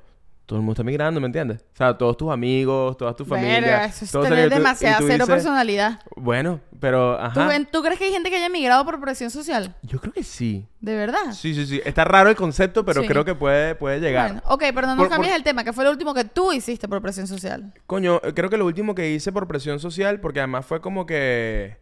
[0.52, 1.62] todo el mundo está migrando, ¿me entiendes?
[1.72, 4.02] O sea, todos tus amigos, todas tus familias.
[4.02, 5.98] eso es tener demasiada cero dices, personalidad.
[6.14, 7.58] Bueno, pero ¿Tú, ajá.
[7.72, 9.74] ¿Tú crees que hay gente que haya migrado por presión social?
[9.82, 10.66] Yo creo que sí.
[10.80, 11.32] ¿De verdad?
[11.32, 11.80] Sí, sí, sí.
[11.86, 13.08] Está raro el concepto, pero Sí.
[13.08, 14.26] creo que puede, puede llegar.
[14.32, 15.64] Bueno, ok, pero no nos Por- cambies por- el tema.
[15.64, 17.72] ¿Qué fue lo último que tú hiciste por presión social?
[17.86, 21.78] Coño, creo que lo último que hice por presión social, porque además fue como que.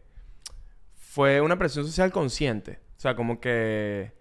[0.95, 2.79] Fue una presión social consciente.
[2.97, 4.13] O sea, como que.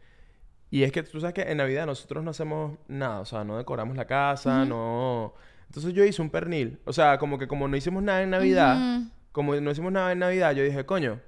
[0.71, 3.21] Y es que tú sabes que en Navidad nosotros no hacemos nada.
[3.21, 5.35] O sea, no decoramos la casa, no.
[5.67, 6.79] Entonces yo hice un pernil.
[6.85, 9.03] O sea, como que como no hicimos nada en Navidad,
[9.33, 11.21] como no hicimos nada en Navidad, yo dije, coño,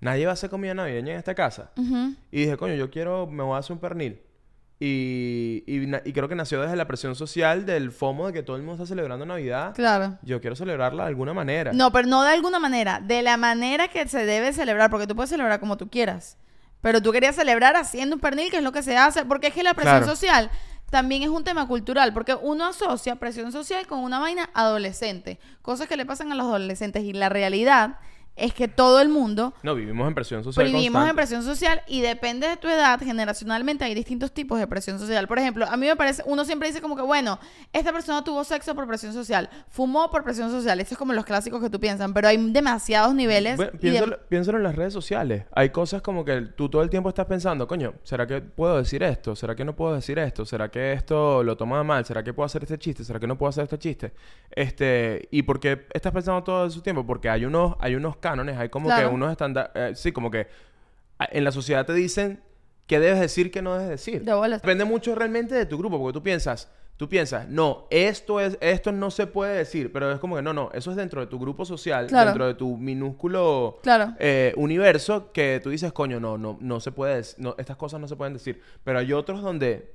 [0.00, 1.70] nadie va a hacer comida navideña en esta casa.
[2.30, 4.20] Y dije, coño, yo quiero, me voy a hacer un pernil.
[4.84, 8.56] Y, y, y creo que nació desde la presión social del FOMO de que todo
[8.56, 9.74] el mundo está celebrando Navidad.
[9.76, 10.18] Claro.
[10.22, 11.72] Yo quiero celebrarla de alguna manera.
[11.72, 13.00] No, pero no de alguna manera.
[13.00, 14.90] De la manera que se debe celebrar.
[14.90, 16.36] Porque tú puedes celebrar como tú quieras.
[16.82, 19.24] Pero tú querías celebrar haciendo un pernil, que es lo que se hace.
[19.24, 20.14] Porque es que la presión Claro.
[20.14, 20.50] social
[20.90, 22.12] también es un tema cultural.
[22.12, 25.38] Porque uno asocia presión social con una vaina adolescente.
[25.62, 27.04] Cosas que le pasan a los adolescentes.
[27.04, 27.98] Y la realidad
[28.34, 32.00] es que todo el mundo No, vivimos en presión social vivimos en presión social y
[32.00, 35.28] depende de tu edad, generacionalmente hay distintos tipos de presión social.
[35.28, 37.38] Por ejemplo, a mí me parece, uno siempre dice como que, bueno,
[37.72, 41.24] esta persona tuvo sexo por presión social, fumó por presión social, eso es como los
[41.24, 43.56] clásicos que tú piensas, pero hay demasiados niveles.
[43.56, 45.44] Bueno, de- piénsalo en las redes sociales.
[45.52, 49.02] Hay cosas como que tú todo el tiempo estás pensando, coño, ¿será que puedo decir
[49.02, 49.36] esto?
[49.36, 50.44] ¿Será que no puedo decir esto?
[50.46, 52.04] ¿Será que esto lo toma mal?
[52.04, 53.04] ¿Será que puedo hacer este chiste?
[53.04, 54.12] ¿Será que no puedo hacer este chiste?
[54.50, 57.06] Este, ¿y por qué estás pensando todo su tiempo?
[57.06, 59.10] Porque hay unos, hay unos cánones, hay como Claro.
[59.10, 60.46] que unos estándares, sí, como que
[61.18, 62.40] a- en la sociedad te dicen
[62.86, 64.22] qué debes decir, qué no debes decir.
[64.24, 64.48] De.
[64.48, 68.92] Depende mucho realmente de tu grupo, porque tú piensas, tú piensas, no, esto es, esto
[68.92, 71.38] no se puede decir, pero es como que no, no, eso es dentro de tu
[71.38, 72.30] grupo social, Claro.
[72.30, 74.14] dentro de tu minúsculo Claro.
[74.18, 78.08] eh, universo, que tú dices, coño, no, no, no se puede, no, estas cosas no
[78.08, 78.60] se pueden decir.
[78.84, 79.92] Pero hay otros donde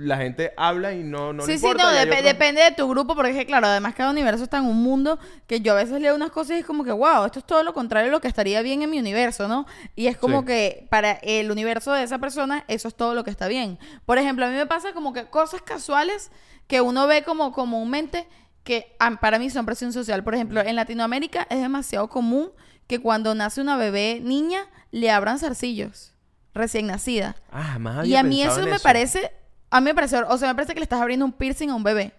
[0.00, 1.82] la gente habla y no, no le sí, sí, importa.
[1.92, 4.58] no, dep- otros- depende de tu grupo, porque es que, claro, además cada universo está
[4.58, 7.24] en un mundo que yo a veces leo unas cosas y es como que, wow,
[7.24, 9.66] esto es todo lo contrario de lo que estaría bien en mi universo, ¿no?
[9.96, 10.46] Y es como Sí.
[10.46, 13.78] que para el universo de esa persona, eso es todo lo que está bien.
[14.06, 16.30] Por ejemplo, a mí me pasa como que cosas casuales
[16.68, 18.28] que uno ve como comúnmente
[18.62, 20.22] que ah, para mí son presión social.
[20.22, 22.50] Por ejemplo, en Latinoamérica es demasiado común
[22.86, 24.60] que cuando nace una bebé niña
[24.92, 26.12] le abran zarcillos
[26.54, 27.34] recién nacida.
[27.50, 29.30] Ah, jamás Y a mí eso en me parece,
[29.70, 31.74] a mí me parece, o sea, me parece que le estás abriendo un piercing a
[31.74, 32.12] un bebé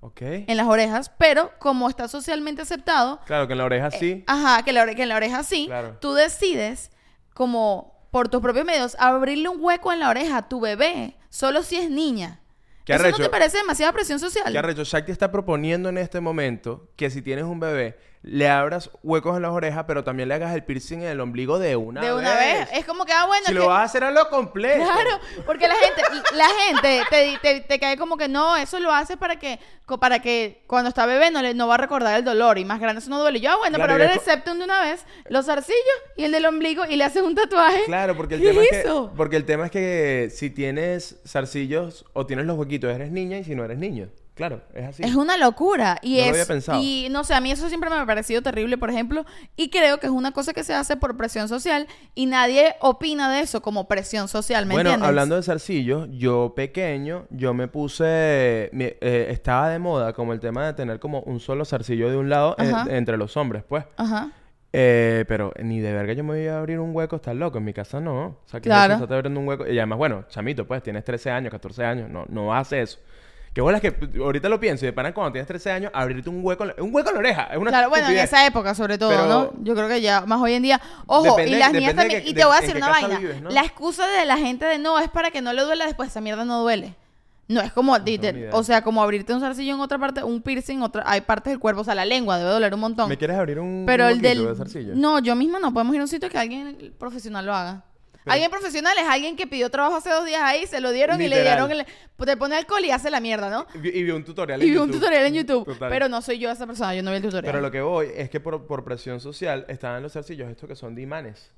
[0.00, 0.22] Ok.
[0.22, 4.24] en las orejas, pero como está socialmente aceptado, Claro, que en la oreja sí.
[4.26, 5.98] ajá, que, la ore- que en la oreja sí, Claro.
[6.00, 6.90] tú decides
[7.34, 11.62] como por tus propios medios abrirle un hueco en la oreja a tu bebé, solo
[11.62, 12.40] si es niña.
[12.84, 14.50] Qué ¿Eso no te parece demasiada presión social?
[14.50, 18.90] Que arrecho, Shakti está proponiendo en este momento que si tienes un bebé, le abras
[19.02, 22.02] huecos en las orejas, pero también le hagas el piercing en el ombligo de una
[22.02, 22.68] de una vez.
[22.74, 24.84] Es como que, ah, bueno, Si lo vas a hacer a lo completo.
[24.84, 26.02] Claro, porque la gente,
[26.34, 29.58] la gente te, te, te cae como que no, eso lo hace para que,
[29.98, 32.78] para que cuando está bebé no le no va a recordar el dolor y más
[32.78, 33.40] grande eso no duele.
[33.40, 35.78] Yo, ah, bueno, Claro, pero es el septum de una vez, los zarcillos
[36.16, 37.84] y el del ombligo y le haces un tatuaje.
[37.86, 42.04] Claro, porque el, ¿Qué tema es que, porque el tema es que si tienes zarcillos
[42.12, 44.10] o tienes los huequitos, eres niña y si no eres niño.
[44.40, 45.02] Claro, es así.
[45.02, 45.98] Es una locura.
[46.02, 46.30] Y No lo es.
[46.30, 46.80] había pensado.
[46.82, 49.26] Y no sé, a mí eso siempre me ha parecido terrible, por ejemplo.
[49.54, 53.30] Y creo que es una cosa que se hace por presión social y nadie opina
[53.30, 55.08] de eso como presión social, ¿me bueno, entiendes?
[55.08, 60.40] hablando de zarcillos, yo pequeño, yo me puse, mi- eh, estaba de moda como el
[60.40, 62.96] tema de tener como un solo zarcillo de un lado en- Ajá.
[62.96, 63.84] entre los hombres, pues.
[63.98, 64.30] Ajá.
[64.72, 67.58] Eh, pero ni de verga yo me voy a abrir un hueco, estás loco.
[67.58, 68.26] En mi casa no.
[68.26, 68.94] O sea, que Claro.
[68.94, 69.66] estás abriendo un hueco.
[69.66, 72.98] Y además, bueno, chamito, pues tienes 13 años, 14 años, no, no hace eso.
[73.52, 76.38] Que bolas que ahorita lo pienso y de pana cuando tienes 13 años, abrirte un
[76.44, 77.42] hueco, en la- un hueco en la oreja.
[77.50, 79.52] Es una Claro, bueno, en esa época sobre todo, Pero- ¿no?
[79.64, 80.80] Yo creo que ya más hoy en día.
[81.06, 82.22] Ojo, Depende- y las niñas también.
[82.22, 83.18] que- y de- te voy a decir una vaina.
[83.18, 83.50] vives, ¿no?
[83.50, 86.20] La excusa de la gente de no es para que no le duela después, esa
[86.20, 86.94] mierda no duele.
[87.48, 87.96] No es como,
[88.52, 91.58] o sea, como abrirte un zarcillo en otra parte, un piercing, otra, hay partes del
[91.58, 93.08] cuerpo, o sea, la lengua debe doler un montón.
[93.08, 94.46] ¿Me quieres abrir un, Pero un el del...
[94.46, 94.92] de zarcillo?
[94.94, 95.72] No, yo misma no.
[95.72, 97.82] Podemos ir a un sitio que alguien profesional lo haga.
[98.26, 101.28] Alguien profesional es alguien que pidió trabajo hace dos días ahí, se lo dieron y
[101.28, 101.70] le dieron...
[101.70, 101.86] El,
[102.24, 103.66] te pone alcohol y hace la mierda, ¿no?
[103.74, 105.00] Y, vi- y vi un tutorial Y en vi un YouTube.
[105.00, 105.64] tutorial en YouTube.
[105.64, 105.88] Total.
[105.90, 107.50] Pero no soy yo esa persona, yo no vi el tutorial.
[107.52, 110.76] Pero lo que voy es que por, por presión social estaban los zarcillos estos que
[110.76, 111.50] son de imanes.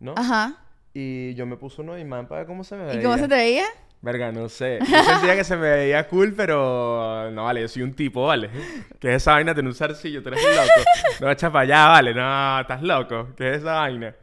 [0.00, 0.14] ¿No?
[0.16, 0.56] Ajá.
[0.94, 3.00] Y yo me puse uno de imán para ver cómo se me veía.
[3.00, 3.64] ¿Y cómo se te veía?
[4.00, 4.78] Verga, no sé.
[4.88, 7.30] Yo sentía que se me veía cool, pero...
[7.32, 8.48] No, vale, yo soy un tipo, ¿vale?
[9.00, 10.22] ¿Qué es esa vaina de tener un zarcillo?
[10.22, 10.90] Tú eres un loco.
[11.20, 12.14] No, echa para allá, ¿vale?
[12.14, 13.28] No, estás loco.
[13.36, 14.14] ¿Qué es esa vaina?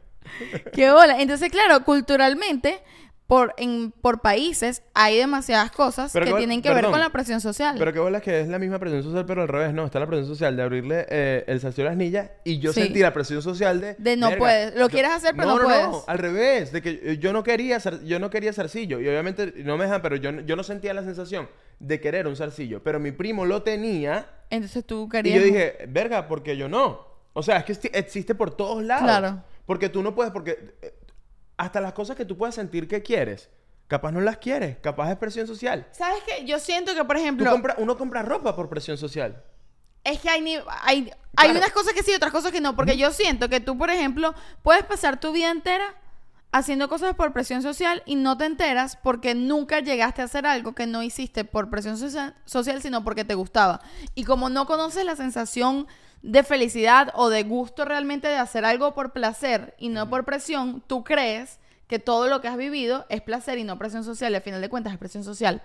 [0.74, 1.22] Qué bola.
[1.22, 2.80] Entonces, claro, culturalmente,
[3.28, 7.10] por, en, por países, hay demasiadas cosas Pero que que- tienen que ver con la
[7.10, 7.76] presión social.
[7.80, 9.84] Pero qué bola que es la misma presión social, pero al revés, no.
[9.86, 12.84] Está la presión social de abrirle eh, el zarcillo a las niñas y yo Sí.
[12.84, 13.96] sentí la presión social de...
[13.98, 14.76] De no puedes.
[14.76, 15.88] Lo yo- quieres hacer, pero no no puedes.
[15.88, 16.72] No, al revés.
[16.72, 19.00] De que eh, yo no quería, zar- yo no quería zarcillo.
[19.00, 22.28] Y obviamente no me dejan, pero yo, no- yo no sentía la sensación de querer
[22.28, 22.84] un zarcillo.
[22.84, 25.40] Pero mi primo lo tenía Entonces tú y querías...
[25.40, 27.08] yo dije, verga, porque yo no.
[27.34, 29.04] O sea, es que existe por todos lados.
[29.04, 29.44] Claro.
[29.66, 30.94] Porque tú no puedes, porque eh,
[31.58, 33.50] hasta las cosas que tú puedes sentir que quieres,
[33.88, 35.88] capaz no las quieres, capaz es presión social.
[35.92, 36.46] ¿Sabes qué?
[36.46, 37.50] Yo siento que, por ejemplo...
[37.52, 39.44] compra- uno compra ropa por presión social.
[40.04, 41.58] Es que hay, ni- hay, hay Claro.
[41.60, 42.76] unas cosas que sí, otras cosas que no.
[42.76, 45.96] Porque yo siento que tú, por ejemplo, puedes pasar tu vida entera
[46.52, 50.74] haciendo cosas por presión social y no te enteras porque nunca llegaste a hacer algo
[50.74, 53.82] que no hiciste por presión socia- social, sino porque te gustaba.
[54.14, 55.88] Y como no conoces la sensación
[56.22, 60.84] de felicidad o de gusto realmente de hacer algo por placer y no por presión,
[60.88, 64.34] tú crees que todo lo que has vivido es placer y no presión social.
[64.34, 65.62] Y al final de cuentas es presión social.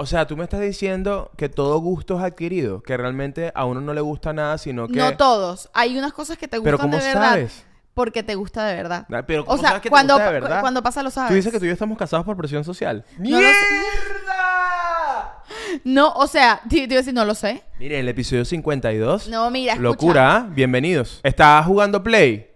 [0.00, 3.80] O sea, tú me estás diciendo que todo gusto es adquirido, que realmente a uno
[3.80, 4.94] no le gusta nada, sino que...
[4.96, 5.70] No todos.
[5.74, 7.30] Hay unas cosas que te Pero gustan ¿cómo de verdad.
[7.30, 7.64] sabes?
[7.94, 9.06] Porque te gusta de verdad.
[9.12, 10.60] Ah, Pero o ¿cómo sea, sabes que te cuando, gusta de verdad?
[10.60, 11.30] cuando pasa lo sabes.
[11.30, 13.04] Tú dices que tú y yo estamos casados por presión social.
[13.18, 13.54] No lo sé.
[15.84, 17.62] No, o sea, te, iba a decir, no lo sé.
[17.78, 19.28] Miren, el episodio 52.
[19.28, 19.82] No, mira, escucha.
[19.82, 20.48] Locura, ¿ah?
[20.50, 21.20] Bienvenidos.
[21.22, 22.50] ¿Estás jugando Play?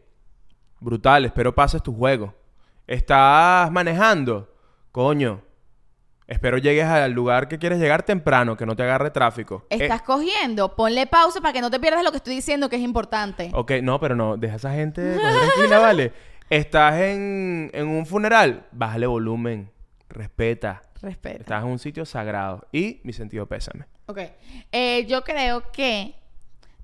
[0.80, 2.34] Brutal, espero pases tu juego.
[2.86, 4.52] ¿Estás manejando?
[4.90, 5.42] Coño.
[6.26, 9.66] Espero llegues al lugar que quieres llegar temprano, que no te agarre tráfico.
[9.68, 12.76] Eh, Estás cogiendo, ponle pausa para que no te pierdas lo que estoy diciendo que
[12.76, 13.50] es importante.
[13.52, 16.12] ok, no, pero no, deja a esa gente tranquila, ¿vale?
[16.50, 18.66] ¿Estás en, en un funeral?
[18.72, 19.70] Bájale volumen,
[20.08, 20.82] respeta.
[21.02, 21.40] Respeta.
[21.40, 22.66] Estás en un sitio sagrado.
[22.72, 23.86] Y mi sentido pésame.
[24.06, 24.18] Ok.
[24.70, 26.14] Eh, yo creo que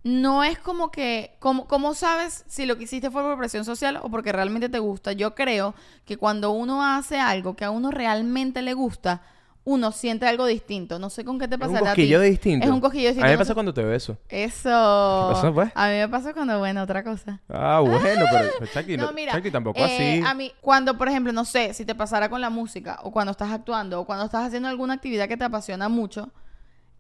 [0.03, 1.37] no es como que.
[1.39, 4.81] Como, ¿Cómo sabes si lo que hiciste fue por presión social o porque realmente te
[4.81, 5.13] gusta?
[5.13, 9.23] Yo creo que cuando uno hace algo que a uno realmente le gusta,
[9.71, 10.99] uno siente algo distinto.
[10.99, 11.91] No sé con qué te Es un pasará.
[11.91, 12.01] a ti.
[12.01, 12.67] cosquillo distinto.
[12.67, 13.27] Es un cosquillo distinto.
[13.27, 14.17] A mí me No pasa sé- cuando te beso.
[14.31, 15.27] Eso.
[15.29, 15.71] ¿Qué pasó, pues?
[15.75, 17.41] A mí me pasa cuando, bueno, otra cosa.
[17.51, 20.23] Ah, bueno, pero pues, Chucky, No, no- mira, Chucky, tampoco eh, así.
[20.27, 23.33] A mí, cuando, por ejemplo, no sé, si te pasara con la música, o cuando
[23.33, 26.31] estás actuando, o cuando estás haciendo alguna actividad que te apasiona mucho,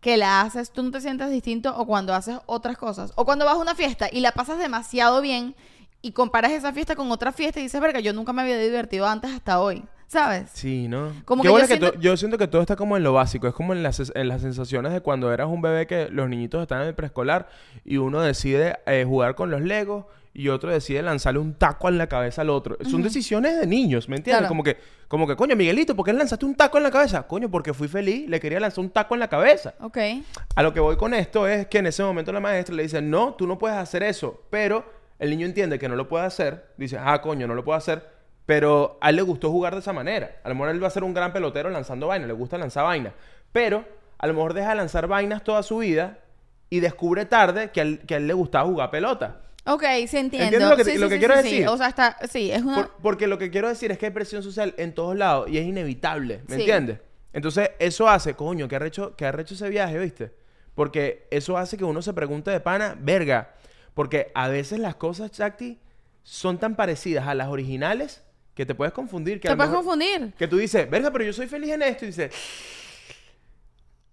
[0.00, 3.44] que la haces, tú no te sientes distinto, o cuando haces otras cosas, o cuando
[3.46, 5.56] vas a una fiesta y la pasas demasiado bien,
[6.02, 9.06] y comparas esa fiesta con otra fiesta y dices, verga, yo nunca me había divertido
[9.06, 10.50] antes hasta hoy, ¿sabes?
[10.52, 11.12] Sí, ¿no?
[11.24, 13.04] Como Qué que bueno yo que siento- to- yo siento que todo está como en
[13.04, 13.46] lo básico.
[13.46, 16.60] Es como en las, en las sensaciones de cuando eras un bebé que los niñitos
[16.62, 17.48] están en el preescolar
[17.84, 21.98] y uno decide eh, jugar con los legos y otro decide lanzarle un taco en
[21.98, 22.76] la cabeza al otro.
[22.88, 24.40] Son decisiones de niños, ¿me entiendes?
[24.42, 24.48] Claro.
[24.48, 24.76] Como que,
[25.08, 27.26] como que, coño, Miguelito, ¿por qué le lanzaste un taco en la cabeza?
[27.26, 29.74] Coño, porque fui feliz, le quería lanzar un taco en la cabeza.
[29.80, 29.98] Ok.
[30.54, 33.02] A lo que voy con esto es que en ese momento la maestra le dice,
[33.02, 34.42] no, tú no puedes hacer eso.
[34.48, 34.84] Pero
[35.18, 36.66] el niño entiende que no lo puede hacer.
[36.76, 38.17] Dice, ah, coño, no lo puedo hacer.
[38.48, 40.36] Pero a él le gustó jugar de esa manera.
[40.42, 42.28] A lo mejor él va a ser un gran pelotero lanzando vainas.
[42.28, 43.12] Le gusta lanzar vainas.
[43.52, 43.84] Pero
[44.16, 46.16] a lo mejor deja de lanzar vainas toda su vida
[46.70, 49.42] y descubre tarde que a él, que a él le gustaba jugar pelota.
[49.66, 50.44] Ok, sí entiendo.
[50.44, 51.58] ¿Entiendes lo que- Sí, lo sí, que sí, quiero decir?
[51.60, 51.66] Sí.
[51.66, 52.76] O sea, está, sí, es una...
[52.76, 55.58] Por- porque lo que quiero decir es que hay presión social en todos lados y
[55.58, 57.00] es inevitable, ¿me entiendes?
[57.34, 60.32] Entonces, eso hace, coño, que arrecho, que arrecho ese viaje, ¿viste?
[60.74, 63.50] Porque eso hace que uno se pregunte de pana, verga.
[63.92, 65.78] Porque a veces las cosas, Chakti,
[66.22, 68.24] son tan parecidas a las originales
[68.58, 69.40] que te puedes confundir.
[69.40, 70.34] Que Te puedes mejor- confundir.
[70.36, 72.04] Que tú dices, verga, pero yo soy feliz en esto.
[72.04, 72.34] Y dices,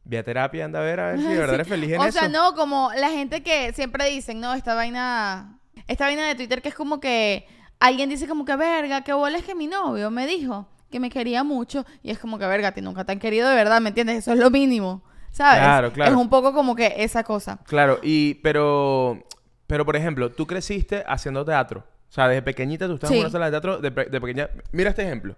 [0.04, 2.06] ve a terapia, anda a ver, a ver si de verdad eres feliz en o
[2.06, 2.20] eso.
[2.20, 6.62] sea, no, como la gente que siempre dicen, no, esta vaina, esta vaina de Twitter
[6.62, 7.48] que es como que
[7.80, 11.10] alguien dice como que, verga, qué bola es que mi novio me dijo que me
[11.10, 13.90] quería mucho y es como que, verga, ti nunca te han querido de verdad, ¿me
[13.90, 14.20] entiendes?
[14.20, 15.58] Eso es lo mínimo, ¿sabes?
[15.60, 16.12] Claro, claro.
[16.12, 17.58] Es un poco como que esa cosa.
[17.66, 19.24] Claro, y pero,
[19.66, 21.84] pero por ejemplo, tú creciste haciendo teatro.
[22.16, 23.18] O sea, desde pequeñita tú estabas Sí.
[23.18, 24.50] en una sala de teatro de, de pequeña.
[24.72, 25.36] Mira este ejemplo.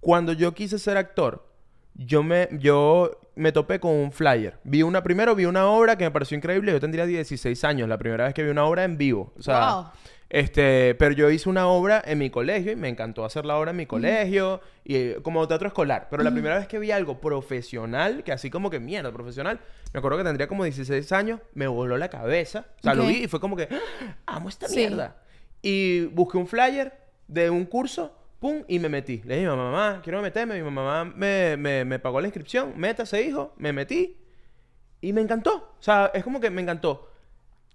[0.00, 1.46] Cuando yo quise ser actor,
[1.94, 4.58] yo me, yo me topé con un flyer.
[4.64, 6.72] Vi una, primero vi una obra que me pareció increíble.
[6.72, 9.32] Yo tendría 16 años, la primera vez que vi una obra en vivo.
[9.38, 9.84] O sea, Wow.
[10.28, 13.70] este, pero yo hice una obra en mi colegio y me encantó hacer la obra
[13.70, 16.08] en mi colegio y eh, como teatro escolar.
[16.10, 19.58] Pero la primera vez que vi algo profesional, que así como que mierda, profesional,
[19.94, 22.66] me acuerdo que tendría como 16 años, me voló la cabeza.
[22.78, 23.08] O sea, lo Ok.
[23.08, 24.36] vi y fue como que, ¡Ah!
[24.36, 24.76] amo esta Sí.
[24.76, 25.16] mierda.
[25.62, 26.92] Y busqué un flyer
[27.28, 29.22] de un curso, pum, y me metí.
[29.24, 30.62] Le dije a mi mamá, quiero meterme.
[30.62, 34.16] Mi mamá me, me, me pagó la inscripción, métase, hijo, me metí.
[35.00, 35.74] Y me encantó.
[35.78, 37.10] O sea, es como que me encantó.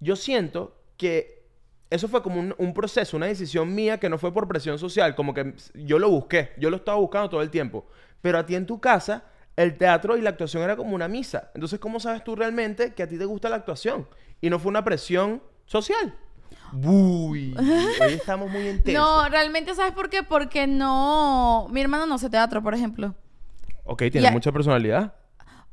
[0.00, 1.44] Yo siento que
[1.90, 5.14] eso fue como un, un proceso, una decisión mía que no fue por presión social,
[5.14, 7.86] como que yo lo busqué, yo lo estaba buscando todo el tiempo.
[8.22, 9.24] Pero a ti en tu casa,
[9.56, 11.50] el teatro y la actuación era como una misa.
[11.54, 14.08] Entonces, ¿cómo sabes tú realmente que a ti te gusta la actuación?
[14.40, 16.14] Y no fue una presión social.
[16.72, 18.94] Uy, hoy estamos muy intensos.
[18.94, 20.22] No, realmente, ¿sabes por qué?
[20.22, 23.14] Porque no, mi hermano no hace teatro, por ejemplo.
[23.84, 25.14] Ok, tiene mucha personalidad.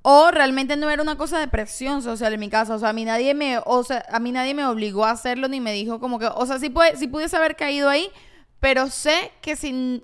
[0.04, 2.76] O realmente no era una cosa de presión social en mi casa.
[2.76, 5.48] O sea, a mí nadie me, o sea, a mí nadie me obligó a hacerlo
[5.48, 8.12] ni me dijo como que, o sea, sí, puede, sí pudiese haber caído ahí,
[8.60, 10.04] pero sé que sin,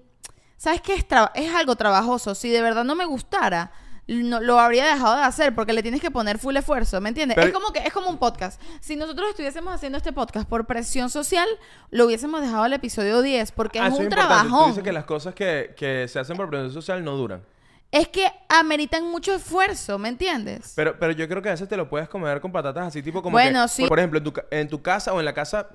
[0.55, 0.95] ¿sabes qué?
[0.95, 2.33] Es, es algo trabajoso.
[2.33, 3.71] Si de verdad no me gustara,
[4.09, 7.35] no, lo habría dejado de hacer porque le tienes que poner full esfuerzo, ¿me entiendes?
[7.35, 8.59] Pero- es como que es como un podcast.
[8.81, 11.47] Si nosotros estuviésemos haciendo este podcast por presión social,
[11.91, 14.69] lo hubiésemos dejado al episodio 10 porque Ah, es un trabajón.
[14.69, 17.43] dices que las cosas que, que se hacen por presión social no duran.
[17.91, 20.73] Es que ameritan mucho esfuerzo, ¿me entiendes?
[20.75, 23.23] Pero, pero yo creo que a veces te lo puedes comer con patatas así, tipo
[23.23, 23.81] como Bueno, que, sí.
[23.83, 25.69] Por, por ejemplo, en tu, en tu casa o en la casa...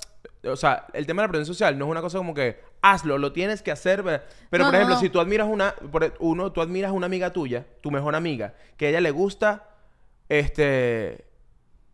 [0.47, 3.17] O sea, el tema de la presión social no es una cosa como que hazlo,
[3.19, 4.03] lo tienes que hacer.
[4.51, 5.01] Pero, No, por ejemplo, no.
[5.01, 5.75] si tú admiras una...
[5.75, 9.11] por- e, uno, tú admiras una amiga tuya, tu mejor amiga, que a ella le
[9.11, 9.69] gusta,
[10.29, 11.25] este...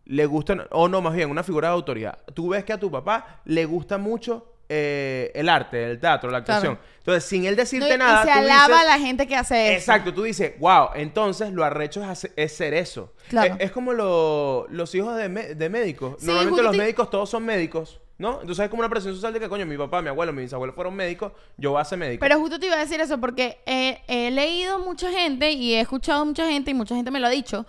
[0.06, 0.66] Le gusta...
[0.70, 2.18] O no, más bien, una figura de autoridad.
[2.34, 6.42] Tú ves que a tu papá le gusta mucho eh, el arte, el teatro, la
[6.42, 6.70] Claro.
[6.70, 6.78] actuación.
[6.98, 9.36] Entonces, sin él No, decirte y- nada, se tú alaba dices- a la gente que
[9.36, 9.78] hace eso.
[9.78, 13.12] Exacto, tú dices, wow, entonces lo arrecho es, hacer- es ser eso.
[13.28, 13.54] Claro.
[13.54, 16.16] Es, es como lo- los hijos de, de médicos.
[16.18, 18.40] Sí, Normalmente los médicos todos son médicos, ¿no?
[18.42, 20.76] Entonces hay como una presión social de que, coño, mi papá, mi abuelo, mis abuelos
[20.76, 22.20] fueron médicos, yo voy a ser médico.
[22.20, 25.80] Pero justo te iba a decir eso porque he, he leído mucha gente y he
[25.80, 27.66] escuchado mucha gente y mucha gente me lo ha dicho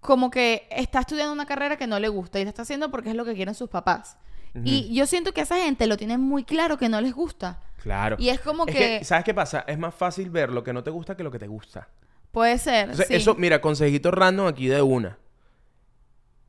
[0.00, 3.10] como que está estudiando una carrera que no le gusta y la está haciendo porque
[3.10, 4.16] es lo que quieren sus papás.
[4.64, 7.60] Y yo siento que esa gente lo tiene muy claro que no les gusta.
[7.82, 8.16] Claro.
[8.18, 9.64] Y es como que- ¿Sabes qué pasa?
[9.66, 11.88] Es más fácil ver lo que no te gusta que lo que te gusta.
[12.32, 12.84] Puede ser.
[12.90, 13.14] Entonces, sí.
[13.14, 15.18] eso, mira, consejito random aquí de una.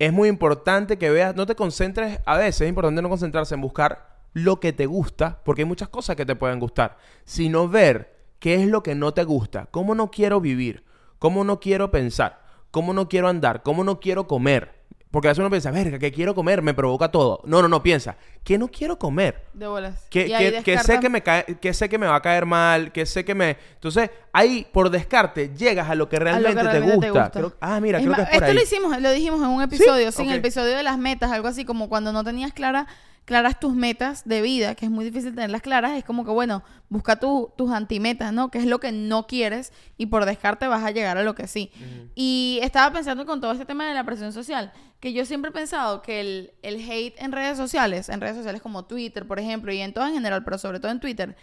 [0.04, 3.62] Es muy importante que veas, no te concentres, a veces es importante no concentrarse en
[3.62, 8.14] buscar lo que te gusta, porque hay muchas cosas que te pueden gustar, sino ver
[8.40, 10.84] qué es lo que no te gusta, cómo no quiero vivir,
[11.20, 14.83] cómo no quiero pensar, cómo no quiero andar, cómo no quiero comer.
[15.14, 16.64] Porque a veces uno piensa, verga, ¿qué quiero comer?
[16.64, 17.40] Me provoca todo.
[17.46, 19.44] No, no, no, piensa, ¿qué no quiero comer?
[19.54, 20.08] De bolas.
[20.10, 22.92] Que, que- que sé que me cae, que sé que me va a caer mal,
[22.92, 23.56] que sé que me.
[23.76, 27.30] Entonces, ahí por descarte llegas a lo que a lo que realmente, te, gusta.
[27.40, 28.54] Creo- ah, mira, creo que es por esto ahí.
[28.56, 31.48] lo hicimos, lo dijimos en un episodio, sí, en el episodio de las metas, algo
[31.48, 32.88] así como cuando no tenías clara,
[33.26, 36.62] claras tus metas de vida, que es muy difícil tenerlas claras, es como que bueno,
[36.90, 38.52] busca tu- tus antimetas, ¿no?
[38.52, 41.48] Que es lo que no quieres y por descarte vas a llegar a lo que
[41.48, 41.72] sí.
[42.16, 45.54] Y estaba pensando con todo este tema de la presión social, que yo siempre he
[45.54, 49.72] pensado que el, el hate en redes sociales, en redes sociales como Twitter, por ejemplo,
[49.72, 51.36] y en todo en general, pero sobre todo en Twitter,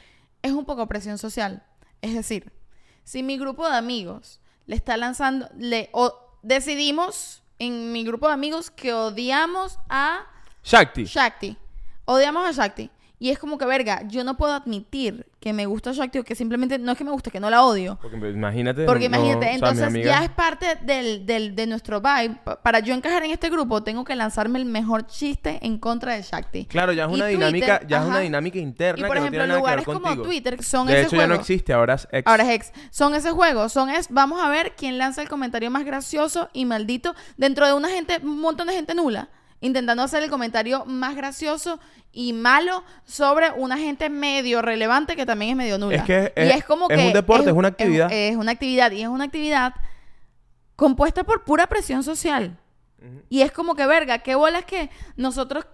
[0.42, 1.62] es un poco presión social.
[2.02, 2.52] Es decir,
[3.04, 8.34] si mi grupo de amigos le está lanzando, le o decidimos en mi grupo de
[8.34, 10.26] amigos que odiamos a
[10.62, 11.04] Shakti.
[11.04, 11.56] Shakti.
[12.14, 12.90] Odiamos a Shakti.
[13.22, 16.34] Y es como que, verga, yo no puedo admitir que me gusta Shakti o que
[16.34, 17.98] simplemente no es que me guste, que no la odio.
[18.00, 18.86] Porque pues, imagínate.
[18.86, 22.36] Porque no- imagínate, o sea, mi entonces ya es parte del, del- de nuestro vibe.
[22.42, 26.14] Pa- Para yo encajar en este grupo, tengo que lanzarme el mejor chiste en contra
[26.14, 26.64] de Shakti.
[26.64, 29.18] Claro, ya es Y una Twitter, dinámica, ya es una dinámica interna Y por que
[29.18, 30.22] ejemplo, no tiene nada que ver lugares como.
[30.22, 31.40] Twitter son de ese hecho, ya no juego.
[31.42, 32.26] existe, ahora es ex.
[32.26, 32.72] Ahora es ex.
[32.90, 33.68] Son ese juego.
[33.68, 37.74] Son es, vamos a ver quién lanza el comentario más gracioso y maldito dentro de
[37.74, 39.28] una gente, un montón de gente nula.
[39.62, 41.80] Intentando hacer el comentario más gracioso
[42.12, 45.96] y malo sobre una gente medio relevante que también es medio nula.
[45.96, 48.08] Es que y es- es como es que un deporte, es una actividad.
[48.12, 49.74] Es, una actividad y es una actividad
[50.76, 52.56] compuesta por pura presión social.
[53.30, 55.64] Y es como que, verga, qué bolas que nosotros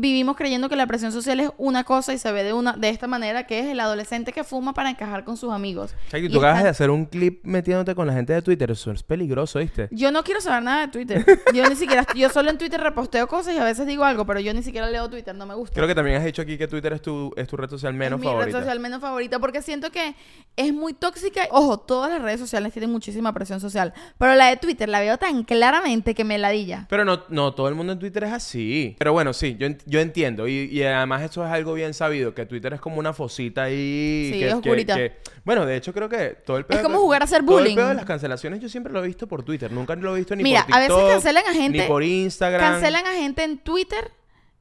[0.00, 2.88] vivimos creyendo que la presión social es una cosa y se ve de una de
[2.88, 5.94] esta manera, que es el adolescente que fuma para encajar con sus amigos.
[6.10, 8.70] Shakti, Y tú acabas están- de hacer un clip metiéndote con la gente de Twitter.
[8.70, 9.88] Eso es peligroso, ¿viste?
[9.90, 11.24] Yo no quiero saber nada de Twitter.
[11.54, 14.40] Yo ni siquiera, yo solo en Twitter reposteo cosas y a veces digo algo, pero
[14.40, 15.74] yo ni siquiera leo Twitter, no me gusta.
[15.74, 18.18] Creo que también has dicho aquí que Twitter es tu, es tu red social menos
[18.18, 18.46] es mi favorita.
[18.46, 20.14] red social menos favorita porque siento que
[20.56, 21.42] es muy tóxica.
[21.50, 25.18] Ojo, todas las redes sociales tienen muchísima presión social, pero la de Twitter la veo
[25.18, 26.86] tan claramente que me ladilla.
[26.88, 28.96] Pero no, no, todo el mundo en Twitter es así.
[28.98, 30.46] Pero bueno, sí, yo, yo entiendo.
[30.46, 34.30] Y, y además eso es algo bien sabido, que Twitter es como una fosita ahí.
[34.32, 34.94] Sí, que, es que- oscurita.
[34.96, 36.82] que- bueno, de hecho creo que todo el pedo...
[36.82, 37.70] como jugar a hacer todo bullying.
[37.70, 39.72] el pedo de las cancelaciones yo siempre lo he visto por Twitter.
[39.72, 42.02] Nunca lo he visto ni Mira, por a veces TikTok, cancelan a gente- Ni por
[42.02, 42.72] Instagram.
[42.72, 44.10] Cancelan a gente en Twitter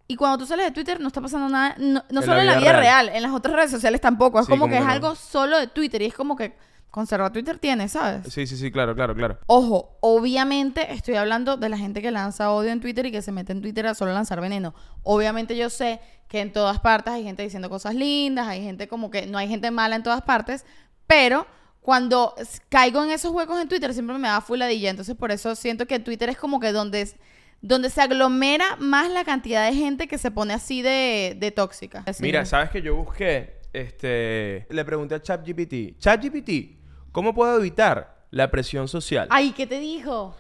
[0.08, 2.42] y cuando tú sales de Twitter no está pasando nada, no, no En solo la
[2.42, 3.06] en la vida vida real.
[3.08, 3.16] real.
[3.18, 4.40] en las otras redes sociales tampoco.
[4.40, 4.92] Es Sí, como como que que es no.
[4.94, 6.54] algo solo de Twitter y es como que
[6.92, 8.34] conserva Twitter tiene, ¿sabes?
[8.34, 9.38] Sí, sí, sí, claro, claro, claro.
[9.48, 13.32] Ojo, obviamente estoy hablando de la gente que lanza odio en Twitter y que se
[13.32, 14.74] mete en Twitter a solo lanzar veneno.
[15.04, 19.10] Obviamente yo sé que en todas partes hay gente diciendo cosas lindas, hay gente como
[19.12, 20.66] que no hay gente mala en todas partes,
[21.06, 21.46] pero
[21.82, 22.36] cuando
[22.70, 26.00] caigo en esos huecos en Twitter siempre me da fuladilla, entonces por eso siento que
[26.00, 27.16] Twitter es como que donde es-
[27.62, 32.04] donde se aglomera más la cantidad de gente que se pone así de, de tóxica.
[32.06, 32.22] Así.
[32.22, 33.58] Mira, ¿sabes que yo busqué?
[33.74, 34.68] Este...
[34.70, 35.98] Le pregunté a ChatGPT.
[35.98, 36.77] ChatGPT,
[37.12, 39.28] ¿cómo puedo evitar la presión social?
[39.32, 40.36] Ay, ¿qué te dijo?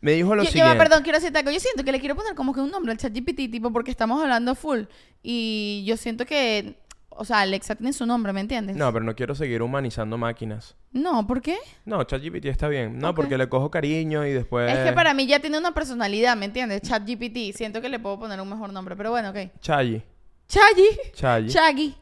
[0.00, 0.76] Me dijo lo Yo- yo, siguiente.
[0.76, 1.50] perdón, quiero decirte algo.
[1.50, 4.22] Yo siento que le quiero poner como que un nombre al ChatGPT, tipo, porque estamos
[4.22, 4.84] hablando full.
[5.22, 6.78] Y yo siento que,
[7.10, 8.76] o sea, Alexa tiene su nombre, ¿me entiendes?
[8.76, 10.74] No, pero no quiero seguir humanizando máquinas.
[10.92, 11.58] No, ¿por qué?
[11.84, 12.98] No, ChatGPT está bien.
[12.98, 13.16] No, Ok.
[13.16, 14.72] porque le cojo cariño y después...
[14.72, 16.80] Es que para mí ya tiene una personalidad, ¿me entiendes?
[16.80, 17.54] ChatGPT.
[17.54, 19.50] Siento que le puedo poner un mejor nombre, pero bueno, ok.
[19.60, 20.02] Chayi.
[20.48, 21.12] Chaggy.
[21.12, 21.48] Chayi.
[21.50, 21.94] Chaggy.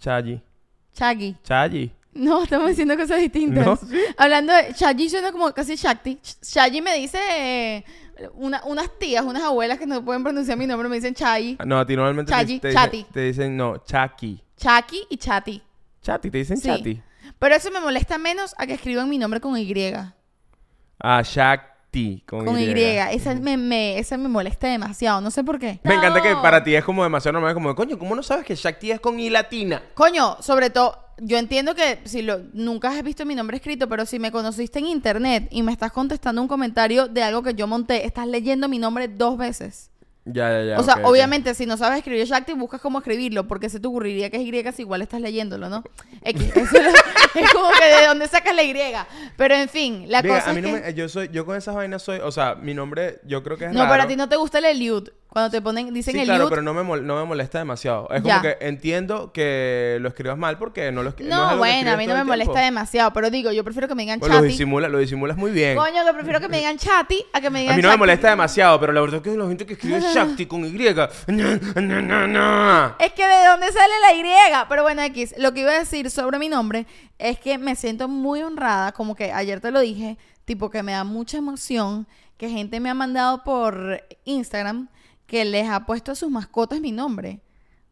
[0.00, 0.42] Chayi.
[0.92, 1.36] Chaggy.
[1.44, 1.92] Chayi.
[2.24, 3.64] No, estamos diciendo cosas distintas.
[3.64, 3.78] No.
[4.16, 6.18] Hablando de Chaggy suena como casi Shakti.
[6.42, 7.84] Chaggy me dice eh,
[8.34, 11.58] una- unas tías, unas abuelas que no pueden pronunciar mi nombre, me dicen Chaggy.
[11.64, 12.96] No, a ti normalmente Chayi, te, te Chati.
[12.98, 14.42] dicen, te dicen, no, Chaki.
[14.56, 15.62] Chaki y Chati.
[16.02, 16.68] Chati, te dicen Sí.
[16.68, 17.02] Chati.
[17.38, 19.72] Pero eso me molesta menos a que escriban mi nombre con Y.
[21.00, 22.22] Ah, Shakti.
[22.26, 22.64] Con, Con Y.
[22.64, 22.82] Y.
[23.12, 25.20] Esa, me, me- esa me molesta demasiado.
[25.20, 25.78] No sé por qué.
[25.84, 27.54] Me encanta que para ti es como demasiado normal.
[27.54, 29.82] Como, coño, ¿cómo no sabes que Shakti es con I latina?
[29.94, 34.06] Coño, sobre todo, yo entiendo que si lo, nunca has visto mi nombre escrito, pero
[34.06, 37.66] si me conociste en internet y me estás contestando un comentario de algo que yo
[37.66, 39.90] monté, estás leyendo mi nombre dos veces.
[40.30, 40.78] Ya, ya, ya.
[40.78, 44.28] o sea, obviamente, si no sabes escribir Shakti, buscas cómo escribirlo, porque se te ocurriría
[44.28, 45.82] que es Y si igual estás leyéndolo, ¿no?
[46.22, 46.94] X, eso es,
[47.34, 48.74] es como que de dónde sacas la Y.
[49.38, 50.80] Pero en fin, la Diga, cosa a mí es no que...
[50.82, 53.64] me- yo soy, yo con esas vainas soy, o sea, mi nombre, yo creo que
[53.66, 53.90] es No, raro.
[53.90, 55.08] para ti no te gusta el Eliud.
[55.30, 56.50] Cuando te ponen, dicen Sí, el claro, youth.
[56.50, 58.08] pero no me, mol- no me molesta demasiado.
[58.10, 58.38] Es Ya.
[58.38, 61.74] como que entiendo que lo escribas mal porque no lo escri- No, es que bueno,
[61.74, 64.32] a escribes mí no me molesta demasiado, pero digo, yo prefiero que me digan Pues
[64.32, 64.48] lo, chati.
[64.48, 65.76] disimula, lo disimulas muy bien.
[65.76, 67.92] Coño, que prefiero que me digan chati a que me digan A mí no me
[67.92, 67.98] chati.
[67.98, 70.68] molesta demasiado, pero la verdad es que la gente que escribe Shakti con Y.
[70.68, 70.94] Es
[73.12, 74.24] que de dónde sale la Y.
[74.68, 76.86] Pero bueno, X, lo que iba a decir sobre mi nombre
[77.18, 80.92] es que me siento muy honrada, como que ayer te lo dije, tipo que me
[80.92, 82.06] da mucha emoción
[82.36, 84.88] que gente me ha mandado por Instagram
[85.28, 87.40] que les ha puesto a sus mascotas mi nombre.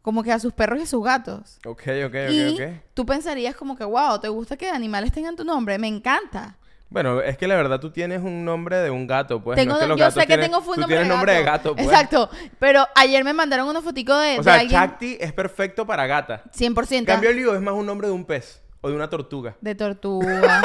[0.03, 1.59] Como que a sus perros y a sus gatos.
[1.65, 2.69] Ok, ok, y ok, ok.
[2.95, 5.79] tú pensarías como que, wow, ¿te gusta que animales tengan tu nombre?
[5.79, 6.57] Me encanta.
[6.89, 9.57] Bueno, es que la verdad tú tienes un nombre de un gato, pues.
[9.57, 11.09] Tengo- no es que los yo gatos sé que tienen- tengo full tú nombre, tienes
[11.09, 11.87] de, nombre de gato, pues.
[11.89, 12.31] Exacto.
[12.61, 16.07] Pero ayer me mandaron una fotico de, O de sea, alguien Shakti es perfecto para
[16.07, 16.45] gata.
[16.57, 19.57] 100% En cambio, Leo es más un nombre de un pez o de una tortuga.
[19.61, 20.63] de tortuga.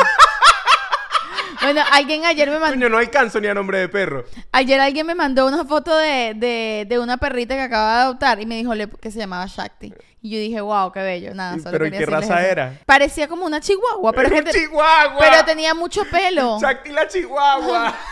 [1.62, 4.26] Bueno, alguien ayer me mandó Coño, no alcanzo ni a nombre de perro.
[4.51, 8.39] Ayer alguien me mandó una foto de, de, de una perrita que acaba de adoptar
[8.39, 9.93] y me dijo le- que se llamaba Shakti.
[10.24, 11.34] Y yo dije, wow, qué bello.
[11.34, 12.51] Nada, solo Pero ¿y quería qué raza eso.
[12.51, 12.74] era?
[12.86, 15.18] Parecía como una chihuahua, pero, ¡Es es un te- chihuahua!
[15.20, 16.59] pero tenía mucho pelo.
[16.62, 17.95] Shakti la chihuahua.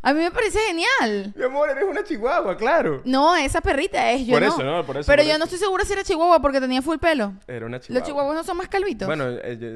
[0.00, 1.32] A mí me parece genial.
[1.34, 3.02] Mi amor, eres una chihuahua, claro.
[3.04, 4.48] No, esa perrita es yo Por no.
[4.48, 5.38] eso, no, por eso, Pero por yo eso.
[5.38, 7.32] no estoy segura si era chihuahua porque tenía full pelo.
[7.48, 7.98] Era una chihuahua.
[8.00, 9.06] Los chihuahuas no son más calvitos.
[9.06, 9.66] Bueno, eh, yo,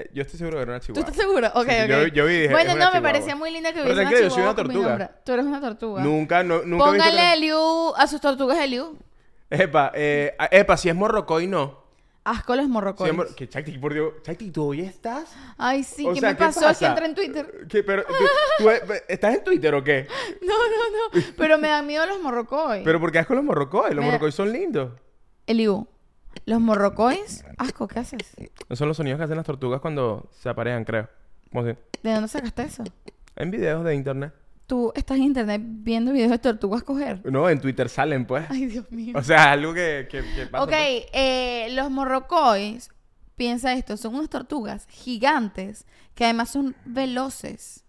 [0.00, 1.10] eh, yo estoy seguro que era una ¿Tú chihuahua.
[1.10, 1.48] estás seguro?
[1.54, 1.88] Ok, Sí, ok.
[1.88, 4.34] yo- yo vi dije, bueno, no, me parecía muy linda que hubiese una tranquilo, yo
[4.34, 5.10] soy una tortuga.
[5.24, 6.02] Tú eres una tortuga.
[6.02, 8.96] Nunca, no, nunca Póngale Eliu a sus tortugas Eliu.
[9.50, 11.83] Epa, eh, epa, si es morrocoy, no.
[12.24, 13.10] Asco los Si morrocoys.
[13.10, 14.14] es mor- que Chakti, por Dios.
[14.22, 15.30] Chakti, ¿tú hoy estás?
[15.58, 16.68] Ay, sí, O ¿qué sea, me ¿qué pasó?
[16.70, 17.66] Es que entré en Twitter.
[17.68, 18.14] ¿Qué, pero, tú-
[18.58, 20.06] tú, eh, ¿Estás en Twitter o qué?
[20.40, 21.24] No, no, no.
[21.36, 22.82] Pero me dan miedo los morrocoys.
[22.82, 23.90] Pero porque asco los morrocoy.
[23.94, 24.92] Los Me- morrocoy son lindos.
[25.46, 25.86] Eliu,
[26.46, 28.22] los morrocoys, asco, ¿qué haces?
[28.38, 31.08] Esos son los sonidos que hacen las tortugas cuando se aparean, creo.
[31.52, 31.78] ¿Cómo así?
[32.02, 32.84] ¿De dónde sacaste eso?
[33.36, 34.32] En videos de internet.
[34.66, 37.20] Tú estás en internet viendo videos de tortugas coger.
[37.30, 38.46] No, en Twitter salen, pues.
[38.48, 39.12] Ay, Dios mío.
[39.16, 40.64] O sea, algo que, que, que pasa.
[40.64, 41.04] Ok, pues.
[41.12, 42.90] eh, los morrocoys,
[43.36, 47.84] piensa esto, son unas tortugas gigantes que además son veloces.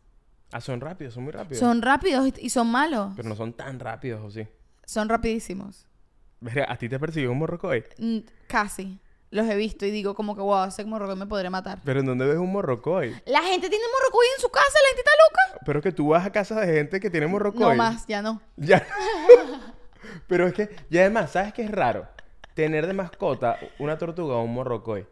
[0.51, 1.59] Ah, son rápidos, son muy rápidos.
[1.59, 3.13] Son rápidos y- son malos.
[3.15, 4.47] Pero no son tan rápidos, ¿o sí?
[4.85, 5.87] Son rapidísimos.
[6.67, 7.83] ¿a ti te persiguió un morrocoy?
[7.97, 8.17] Mm,
[8.47, 8.99] Casi.
[9.35, 11.79] Los he visto y digo como que, wow, ese morrocoy me podría matar.
[11.83, 13.09] ¿Pero en dónde ves un morrocoy?
[13.25, 15.61] La gente tiene morrocoy en su casa, la gente está loca.
[15.65, 17.59] Pero es que tú vas a casa de gente que tiene morrocoy.
[17.59, 18.41] No más, ya no.
[18.55, 18.87] Ya.
[20.27, 22.07] Pero es que, y además, ¿sabes qué es raro?
[22.53, 25.01] Tener de mascota una tortuga o un morrocoy.
[25.01, 25.07] Yo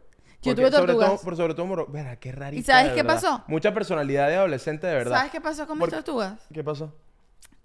[0.54, 1.08] Porque tuve sobre tortugas.
[1.10, 1.86] todo, por sobre todo morro...
[1.88, 2.60] Verá, qué rarito.
[2.60, 3.44] ¿Y sabes qué pasó?
[3.46, 5.16] Mucha personalidad de adolescente, de verdad.
[5.16, 6.40] ¿Sabes qué pasó con mis tortugas?
[6.50, 6.94] ¿Qué pasó?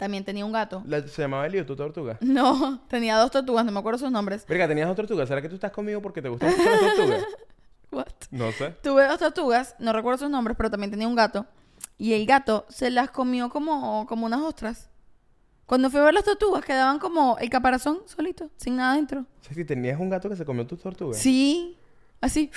[0.00, 0.82] También tenía un gato.
[0.86, 2.16] La- ¿Se llamaba Elio tu tortuga?
[2.22, 4.46] No, tenía dos tortugas, no me acuerdo sus nombres.
[4.48, 5.28] Verga, tenías dos tortugas.
[5.28, 7.24] ¿Será que tú estás conmigo porque te gustan mucho las tortugas?
[7.92, 8.06] What?
[8.30, 8.70] No sé.
[8.82, 11.44] Tuve dos tortugas, no recuerdo sus nombres, pero también tenía un gato.
[11.98, 14.88] Y el gato se las comió como, como unas ostras.
[15.66, 19.26] Cuando fui a ver las tortugas, quedaban como el caparazón solito, sin nada dentro.
[19.42, 21.18] Chakti, ¿tenías un gato que se comió tus tortugas?
[21.18, 21.76] Sí,
[22.22, 22.50] así.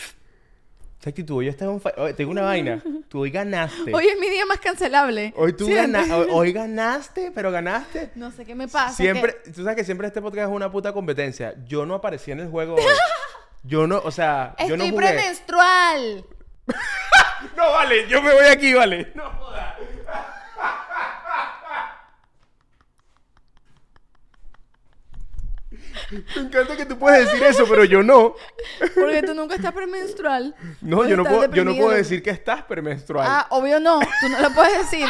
[1.04, 1.82] Chakti, tú hoy estás un...
[1.98, 2.82] Oye, tengo una vaina.
[3.10, 3.94] Tú hoy ganaste.
[3.94, 5.34] Hoy es mi día más cancelable.
[5.36, 6.08] Hoy tú ¿Sientes?
[6.08, 8.12] gana- hoy, hoy ganaste, pero ganaste.
[8.16, 8.96] No sé qué me pasa.
[8.96, 11.56] Siempre, que- tú sabes que siempre este podcast es una puta competencia.
[11.68, 12.82] Yo no aparecí en el juego hoy.
[13.64, 15.06] Yo no, o sea, yo no Estoy jugué.
[15.08, 16.26] premenstrual.
[17.56, 19.12] No, vale, yo me voy aquí, vale.
[19.16, 19.76] No jodas.
[26.36, 28.36] Me encanta que tú puedes decir eso, pero yo no.
[28.96, 30.56] Porque tú nunca estás premenstrual.
[30.82, 33.26] No, yo no puedo, yo no puedo decir que estás premenstrual.
[33.30, 34.00] Ah, obvio no.
[34.00, 35.08] Tú no lo puedes decir.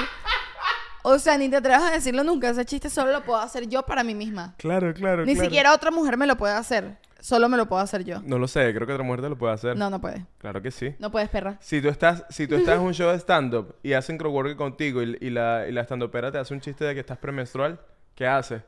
[1.04, 2.50] O sea, ni te atrevas a decirlo nunca.
[2.50, 4.56] Ese chiste solo lo puedo hacer yo para mí misma.
[4.58, 5.46] Claro, claro, Ni claro.
[5.50, 6.98] siquiera otra mujer me lo puede hacer.
[7.20, 8.22] Solo me lo puedo hacer yo.
[8.26, 9.78] No lo sé, creo que otra mujer te lo puede hacer.
[9.78, 10.26] No, no puede.
[10.40, 10.94] Claro que sí.
[11.00, 11.58] No puedes, perra.
[11.62, 15.02] Si tú estás, si tú estás en un show de stand-up y hacen crowdwork contigo
[15.02, 17.80] y, y la, y la stand-upera te hace un chiste de que estás premenstrual,
[18.16, 18.62] ¿qué haces?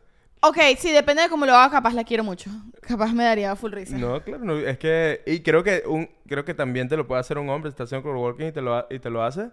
[0.47, 1.71] Ok, sí, depende de cómo lo haga.
[1.71, 2.49] Capaz la quiero mucho.
[2.81, 3.97] Capaz me daría full risa.
[3.97, 5.21] No, claro, no, es que...
[5.25, 8.03] Y creo que un creo que también te lo puede hacer un hombre, está haciendo
[8.03, 9.49] crowdworking y te lo, ha- y te lo hace.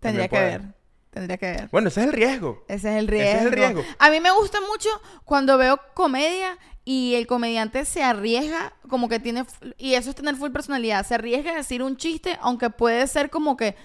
[0.00, 0.62] Tendría que ver.
[1.10, 1.68] Tendría que ver.
[1.70, 2.64] Bueno, ese es el riesgo.
[2.68, 3.28] Ese es el riesgo.
[3.30, 3.82] Ese es el riesgo.
[3.98, 4.88] A mí me gusta mucho
[5.24, 9.44] cuando veo comedia y el comediante se arriesga, como que tiene,
[9.78, 13.30] y eso es tener full personalidad, se arriesga a decir un chiste, aunque puede ser
[13.30, 13.76] como que,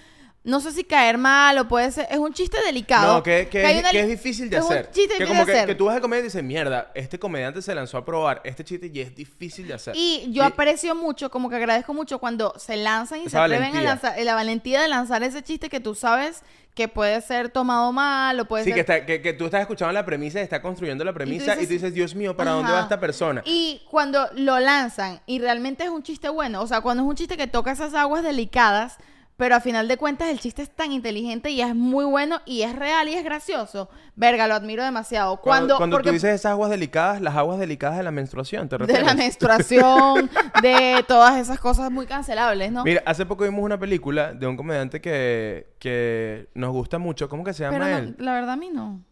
[0.48, 3.14] no sé si caer mal o puede ser, es un chiste delicado.
[3.14, 4.90] No, que, que, es, una que li- es difícil de es un hacer.
[4.90, 5.68] chiste que difícil como de que, hacer.
[5.68, 8.64] que tú vas a comer y dices, mierda, este comediante se lanzó a probar este
[8.64, 9.94] chiste y es difícil de hacer.
[9.96, 13.82] Y yo aprecio mucho, como que agradezco mucho cuando se lanzan y se atreven a
[13.82, 16.42] lanzar, la valentía de lanzar ese chiste que tú sabes
[16.74, 18.74] que puede ser tomado mal o puede Sí, ser...
[18.74, 21.56] que, está- que, que tú estás escuchando la premisa y estás construyendo la premisa y
[21.56, 23.42] tú dices- dices, Dios mío, ¿para dónde va esta persona?
[23.44, 27.16] Y cuando lo lanzan y realmente es un chiste bueno, o sea, cuando es un
[27.16, 28.96] chiste que toca esas aguas delicadas,
[29.38, 32.62] pero a final de cuentas el chiste es tan inteligente y es muy bueno y
[32.62, 33.88] es real y es gracioso.
[34.16, 35.36] Verga, lo admiro demasiado.
[35.36, 38.76] Cuando, Cuando, porque tú dices esas aguas delicadas, las aguas delicadas de la menstruación, ¿te
[38.76, 40.28] de la menstruación,
[40.60, 42.82] de todas esas cosas muy cancelables, ¿no?
[42.82, 47.28] Mira, hace poco vimos una película de un comediante que, que nos gusta mucho.
[47.28, 48.16] ¿Cómo que se llama pero no, él?
[48.18, 49.04] la verdad a mí no.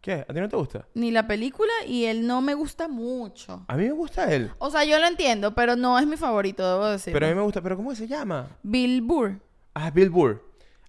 [0.00, 0.24] ¿Qué?
[0.28, 0.88] ¿A ti no te gusta?
[0.94, 3.66] Ni la película y él no me gusta mucho.
[3.68, 4.50] A mí me gusta él.
[4.58, 7.12] O sea, yo lo entiendo, pero no es mi favorito, debo decir.
[7.12, 7.62] Pero a mí me gusta.
[7.62, 8.48] ¿Pero cómo se llama?
[8.64, 9.38] Bill Burr.
[9.74, 10.44] Ah, Bill Burr.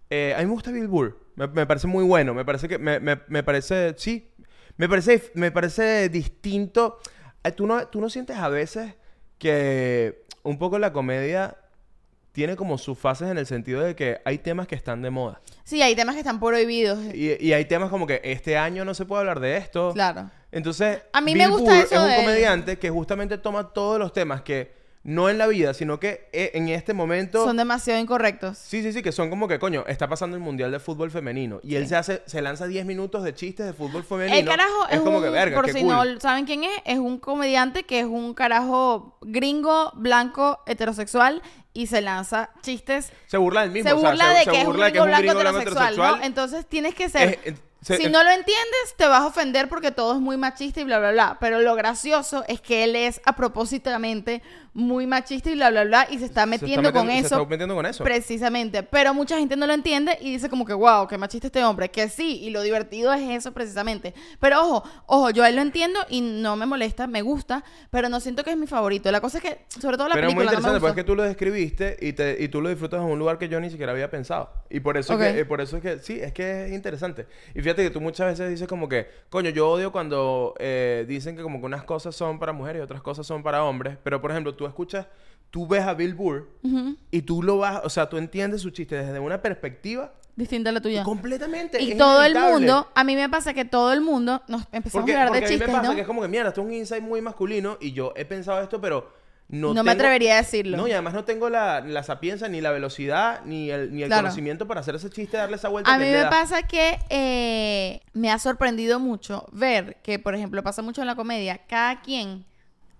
[0.10, 1.20] Eh, a mí me gusta Bill Burr.
[1.36, 2.34] Me, me parece muy bueno.
[2.34, 2.78] Me parece que...
[2.78, 3.94] Me, me, me parece...
[3.98, 4.32] Sí.
[4.78, 7.00] Me parece, me parece distinto.
[7.44, 8.96] Eh, ¿Tú no, ¿Tú no sientes a veces
[9.38, 11.58] que un poco la comedia
[12.32, 15.42] tiene como sus fases en el sentido de que hay temas que están de moda?
[15.64, 17.00] Sí, hay temas que están prohibidos.
[17.14, 19.92] Y, y hay temas como que este año no se puede hablar de esto.
[19.94, 20.32] Claro.
[20.52, 23.72] Entonces, A mí Bill me gusta Burr eso es un de comediante que justamente toma
[23.74, 27.58] todos los temas que no en la vida, sino que eh, en este momento Son
[27.58, 28.58] demasiado incorrectos.
[28.60, 31.60] Sí, sí, sí, que son como que, coño, está pasando el Mundial de Fútbol Femenino.
[31.64, 34.38] Y él se hace, se lanza 10 minutos de chistes de fútbol femenino.
[34.38, 36.14] El carajo es, como un, que, verga, por qué si cool.
[36.14, 41.41] no saben quién es, es un comediante que es un carajo gringo, blanco, heterosexual
[41.74, 43.12] y se lanza chistes.
[43.26, 43.89] Se burla del mismo.
[43.89, 46.24] se o sea, burla se- de se que es un burla gringo, blanco, heterosexual, ¿no?
[46.24, 47.39] Entonces tienes que ser...
[47.43, 50.20] Es- eh, se- si eh, no lo entiendes, te vas a ofender porque todo es
[50.20, 51.38] muy machista y bla, bla, bla.
[51.39, 54.43] Pero lo gracioso es que él es a propósitamente
[54.74, 56.08] muy machista y bla, bla, bla.
[56.10, 57.36] Y se está se está metiendo, con metiendo- eso.
[57.36, 58.04] Se está metiendo con eso.
[58.04, 61.64] Precisamente, pero mucha gente no lo entiende y dice como que, wow, qué machista este
[61.64, 64.14] hombre, que sí, y lo divertido es eso precisamente.
[64.40, 68.08] Pero ojo, ojo, yo a él lo entiendo y no me molesta, me gusta, pero
[68.10, 69.12] no siento que es mi favorito.
[69.12, 71.04] La cosa es que, sobre todo la Pero muy película, no me interesante, porque es
[71.06, 73.60] que tú lo describiste y, te, y tú lo disfrutas en un lugar que yo
[73.60, 74.50] ni siquiera había pensado.
[74.70, 75.22] Y por eso, Ok.
[75.22, 77.28] es que, eh, por eso es que, sí, es que es interesante.
[77.54, 81.36] Y fíjate que tú muchas veces dices como que, coño, yo odio cuando eh, dicen
[81.36, 83.98] que como que unas cosas son para mujeres y otras cosas son para hombres.
[84.04, 85.07] Pero, por ejemplo, tú escuchas,
[85.49, 86.47] tú ves a Bill Burr
[87.09, 90.74] y tú lo vas, o sea, tú entiendes su chiste desde una perspectiva Distinta a
[90.74, 91.03] la tuya.
[91.03, 95.03] completamente Y todo el mundo, a mí me pasa que todo el mundo, nos empezamos
[95.03, 95.95] Porque, a hablar porque de a mí chistes, me pasa ¿no?
[95.95, 98.62] que es como que, mierda, esto es un insight muy masculino y yo he pensado
[98.62, 99.12] esto, pero
[99.49, 100.78] no No me atrevería a decirlo.
[100.78, 104.07] No, y además no tengo la, la sapiencia, ni la velocidad, ni el, ni el
[104.07, 104.22] Claro.
[104.24, 106.30] conocimiento para hacer ese chiste, darle esa vuelta A que mí me da.
[106.30, 111.16] pasa que eh, me ha sorprendido mucho ver que, por ejemplo, pasa mucho en la
[111.16, 112.45] comedia, cada quien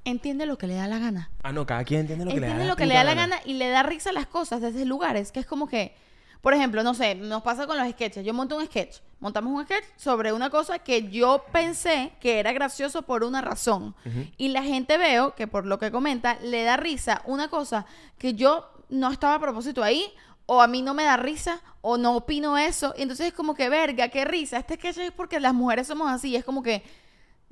[0.06, 1.32] entiende lo que le da la gana.
[1.43, 3.04] Ah, no, cada quien entiende lo que le da entiende la lo que le da
[3.04, 5.95] la gana y le da risa a las cosas desde lugares que es como que,
[6.41, 8.26] por ejemplo, no sé, nos pasa con los sketches.
[8.26, 12.52] Yo monto un sketch, montamos un sketch sobre una cosa que yo pensé que era
[12.52, 13.93] gracioso por una razón.
[14.38, 17.86] Y la gente veo que por lo que comenta le da risa una cosa
[18.18, 20.12] que yo no estaba a propósito ahí.
[20.47, 22.93] O a mí no me da risa, o no opino eso.
[22.97, 24.58] Y entonces es como que, verga, qué risa.
[24.58, 26.36] Este sketch es porque las mujeres somos así.
[26.36, 26.84] Es como que,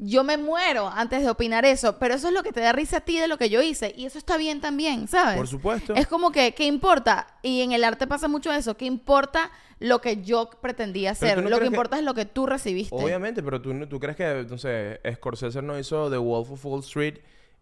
[0.01, 2.97] yo me muero antes de opinar eso, pero eso es lo que te da risa
[2.97, 5.35] a ti de lo que yo hice y eso está bien también, ¿sabes?
[5.37, 5.93] Por supuesto.
[5.93, 7.27] Es como que, ¿qué importa?
[7.43, 11.43] Y en el arte pasa mucho eso, ¿qué importa lo que yo pretendía hacer?
[11.43, 12.95] no lo que importa es lo que tú recibiste.
[12.95, 16.79] Obviamente, pero tú, no- tú crees que, entonces, Scorsese no hizo The Wolf of Wall
[16.79, 17.15] Street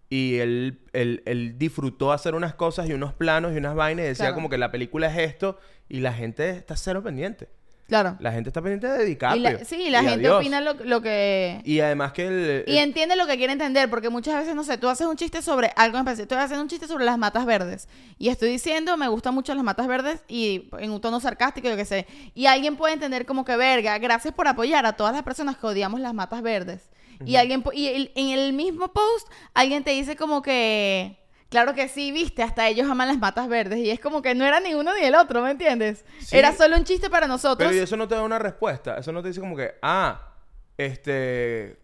[0.10, 4.08] y él, él, él disfrutó hacer unas cosas y unos planos y unas vainas y
[4.10, 4.36] decía Claro.
[4.36, 5.60] como que la película es esto
[5.90, 7.50] y la gente está cero pendiente.
[7.88, 8.18] Claro.
[8.20, 9.44] La gente está pendiente de Y DiCaprio.
[9.44, 10.42] la- sí, la y gente adiós.
[10.42, 11.62] opina lo, lo que...
[11.64, 12.64] Y además que el...
[12.68, 15.42] Y entiende lo que quiere entender, porque muchas veces, no sé, tú haces un chiste
[15.42, 16.24] sobre algo en específico.
[16.34, 17.88] Estoy haciendo un chiste sobre las matas verdes.
[18.18, 21.78] Y estoy diciendo, me gustan mucho las matas verdes, y en un tono sarcástico, yo
[21.78, 22.08] qué sé.
[22.36, 25.66] Y alguien puede entender como que, verga, gracias por apoyar a todas las personas que
[25.68, 26.90] odiamos las matas verdes.
[27.26, 31.18] Y alguien, y el- en el mismo post, alguien te dice como que,
[31.50, 33.80] claro que sí, viste, hasta ellos aman las matas verdes.
[33.80, 36.06] Y es como que no era ni uno ni el otro, ¿me entiendes?
[36.20, 36.38] Sí.
[36.38, 37.68] Era solo un chiste para nosotros.
[37.70, 38.98] Pero y eso no te da una respuesta.
[38.98, 40.34] Eso no te dice como que, ah,
[40.78, 41.78] este...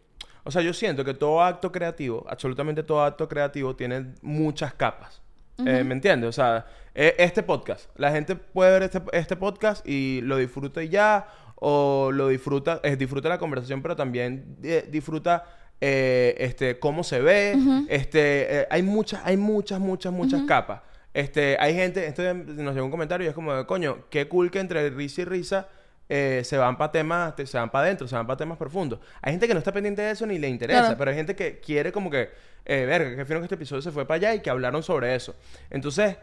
[0.45, 5.21] O sea, yo siento que todo acto creativo, absolutamente todo acto creativo, tiene muchas capas.
[5.59, 6.29] Eh, ¿Me entiendes?
[6.29, 7.89] O sea, e- este podcast.
[7.95, 11.27] La gente puede ver este, este podcast y lo disfruta y ya.
[11.65, 15.45] O lo disfruta, eh, disfruta la conversación, pero también eh, disfruta
[15.85, 17.55] eh, este, cómo se ve.
[17.89, 20.79] Este, eh, hay muchas, hay muchas, muchas, muchas capas.
[21.13, 24.49] Este, hay gente, esto nos llegó un comentario y es como de, coño, qué cool
[24.49, 25.67] que entre risa y risa
[26.07, 28.99] eh, se van para temas, te- se van para adentro, se van para temas profundos.
[29.21, 30.97] Hay gente que no está pendiente de eso ni le interesa, Claro.
[30.97, 32.29] pero hay gente que quiere como que,
[32.65, 35.13] eh, verga, que fino que este episodio se fue para allá y que hablaron sobre
[35.15, 35.35] eso.
[35.69, 36.15] Entonces,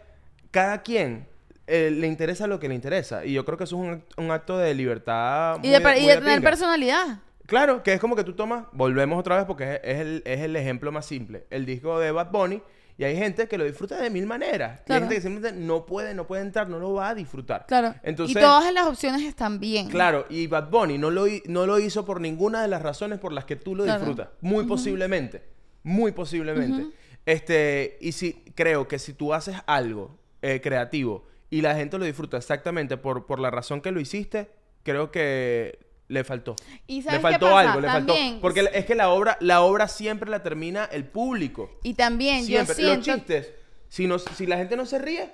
[0.51, 1.27] cada quien
[1.67, 3.25] eh, le interesa lo que le interesa.
[3.25, 5.57] Y yo creo que eso es un, un acto de libertad.
[5.63, 6.51] y muy de, y de de tener pinga.
[6.51, 7.07] personalidad.
[7.51, 10.41] Claro, que es como que tú tomas, volvemos otra vez porque es, es el, es
[10.41, 11.47] el ejemplo más simple.
[11.51, 12.63] El disco de Bad Bunny
[12.97, 14.83] y hay gente que lo disfruta de mil maneras.
[14.87, 17.67] Y hay gente que simplemente no puede, no puede entrar, no lo va a disfrutar.
[17.67, 17.93] Claro.
[18.05, 19.89] Entonces, y todas las opciones están bien.
[19.89, 23.33] claro, y Bad Bunny no lo, no lo hizo por ninguna de las razones por
[23.33, 23.99] las que tú lo Claro.
[23.99, 24.29] disfrutas.
[24.43, 25.43] Muy posiblemente.
[25.83, 26.95] Muy posiblemente.
[27.27, 32.05] Este, y si creo que si tú haces algo eh, creativo y la gente lo
[32.05, 34.51] disfruta exactamente por, por la razón que lo hiciste,
[34.83, 35.79] creo que
[36.11, 36.57] le faltó.
[36.87, 37.61] ¿Y Le qué faltó pasa?
[37.71, 38.41] algo, le También- faltó.
[38.43, 41.79] Porque es que la obra, la obra siempre la termina el público.
[41.85, 42.75] Y también Siempre.
[42.75, 42.97] yo siento...
[43.11, 43.53] Los chistes,
[43.89, 45.31] si, no, si la gente no se ríe,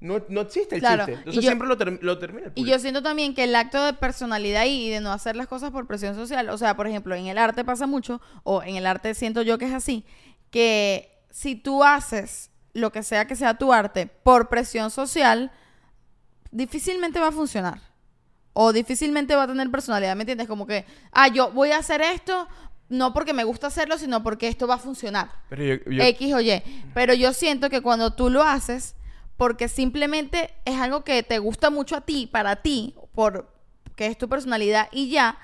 [0.00, 1.12] no, no existe el Claro, chiste.
[1.12, 2.76] y Entonces yo- siempre lo, ter- lo termina el Y público.
[2.76, 5.86] yo siento también que el acto de personalidad y de no hacer las cosas por
[5.86, 9.14] presión social, o sea, por ejemplo, en el arte pasa mucho, o en el arte
[9.14, 10.04] siento yo que es así,
[10.50, 15.50] que si tú haces lo que sea que sea tu arte por presión social,
[16.50, 17.80] difícilmente va a funcionar.
[18.58, 20.48] O difícilmente va a tener personalidad, ¿me entiendes?
[20.48, 22.48] Como que, ah, yo voy a hacer esto,
[22.88, 25.28] no porque me gusta hacerlo, sino porque esto va a funcionar.
[25.50, 26.62] Pero yo- yo- X o Y.
[26.94, 28.94] Pero yo siento que cuando tú lo haces,
[29.36, 33.52] porque simplemente es algo que te gusta mucho a ti, para ti, por
[33.94, 35.36] que es tu personalidad y ya,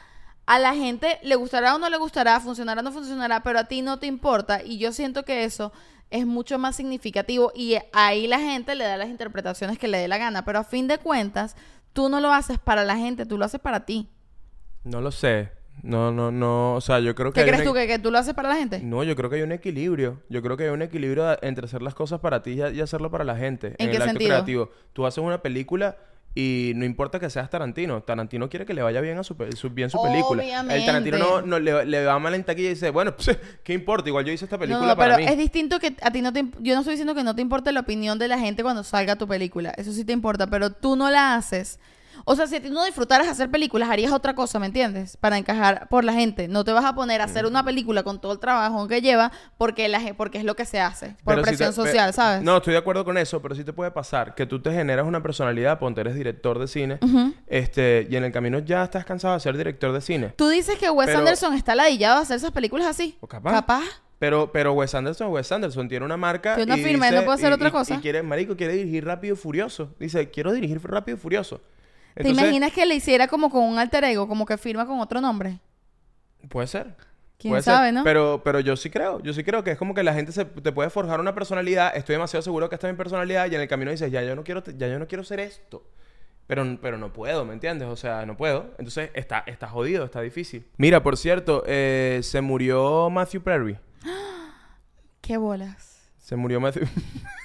[0.47, 3.65] a la gente le gustará o no le gustará, funcionará o no funcionará, pero a
[3.65, 4.63] ti no te importa.
[4.65, 5.71] Y yo siento que eso
[6.11, 10.09] es mucho más significativo y ahí la gente le da las interpretaciones que le dé
[10.09, 10.45] la gana.
[10.47, 11.57] Pero a fin de cuentas,
[11.93, 14.09] tú no lo haces para la gente, tú lo haces para ti.
[14.85, 15.51] No lo sé.
[15.83, 16.75] No, no, no.
[16.75, 17.35] O sea, yo creo que.
[17.35, 17.75] ¿Qué hay crees una- tú?
[17.75, 18.81] ¿Que, que tú lo haces para la gente?
[18.81, 20.21] No, yo creo que hay un equilibrio.
[20.29, 23.25] Yo creo que hay un equilibrio entre hacer las cosas para ti y, hacerlo para
[23.25, 23.75] la gente.
[23.79, 24.29] ¿En qué el acto sentido?
[24.31, 24.71] creativo.
[24.93, 25.97] Tú haces una película
[26.35, 28.03] y no importa que seas Tarantino.
[28.03, 30.43] Tarantino quiere que le vaya bien a su, pe- su- bien su película.
[30.75, 31.49] El Tarantino no, Obviamente.
[31.51, 34.09] no le, le va mal en taquilla y dice, bueno, pues, ¿qué importa?
[34.09, 35.33] Igual yo hice esta película No, no, para pero mí.
[35.33, 36.45] es distinto que a ti no te...
[36.61, 39.17] Yo no estoy diciendo que no te importe la opinión de la gente cuando salga
[39.17, 39.71] tu película.
[39.77, 41.79] Eso sí te importa, pero tú no la haces.
[42.25, 45.17] O sea, si ti no disfrutaras hacer películas, harías otra cosa, ¿me entiendes?
[45.17, 46.49] Para encajar por la gente.
[46.49, 49.33] No te vas a poner a hacer una película con todo el trabajo que lleva
[49.59, 51.17] porque, la, porque es lo que se hace.
[51.25, 52.43] Por Pero si presión te- social, ¿sabes?
[52.43, 55.07] No, estoy de acuerdo con eso, pero sí te puede pasar que tú te generas
[55.07, 56.99] una personalidad, ponte eres director de cine,
[57.47, 60.29] este, y en el camino ya estás cansado de ser director de cine.
[60.37, 63.17] Tú dices que Wes Pero- Anderson está ladillado a hacer esas películas así.
[63.21, 63.53] O capaz.
[63.53, 63.83] Capaz.
[64.19, 66.55] Pero, pero Wes Anderson, Wes Anderson tiene una marca.
[66.55, 67.95] Tiene una firma, él no dice- puede hacer y- otra y- cosa.
[67.95, 69.95] Y quiere, marico, quiere dirigir Rápido y Furioso.
[69.99, 71.61] Dice, quiero dirigir Rápido y Furioso.
[72.15, 75.21] ¿Te imaginas que le hiciera como con un alter ego, como que firma con otro
[75.21, 75.59] nombre?
[76.49, 76.95] Puede ser.
[77.39, 77.95] ¿Quién Puede sabe, ser.
[77.95, 78.05] no?
[78.05, 79.21] Pero, pero yo sí creo.
[79.21, 81.97] Yo sí creo que es como que la gente se, te puede forjar una personalidad.
[81.97, 83.51] Estoy demasiado seguro que esta es mi personalidad.
[83.51, 85.85] Y en el camino dices, ya yo no quiero, ya yo no quiero ser esto.
[86.47, 87.89] Pero, pero no puedo, ¿me entiendes?
[87.89, 88.67] O sea, no puedo.
[88.79, 90.67] Entonces está, está jodido, está difícil.
[90.77, 93.79] Mira, por cierto, eh, se murió Matthew Perry.
[95.21, 96.11] Qué bolas.
[96.19, 96.87] Se murió Matthew.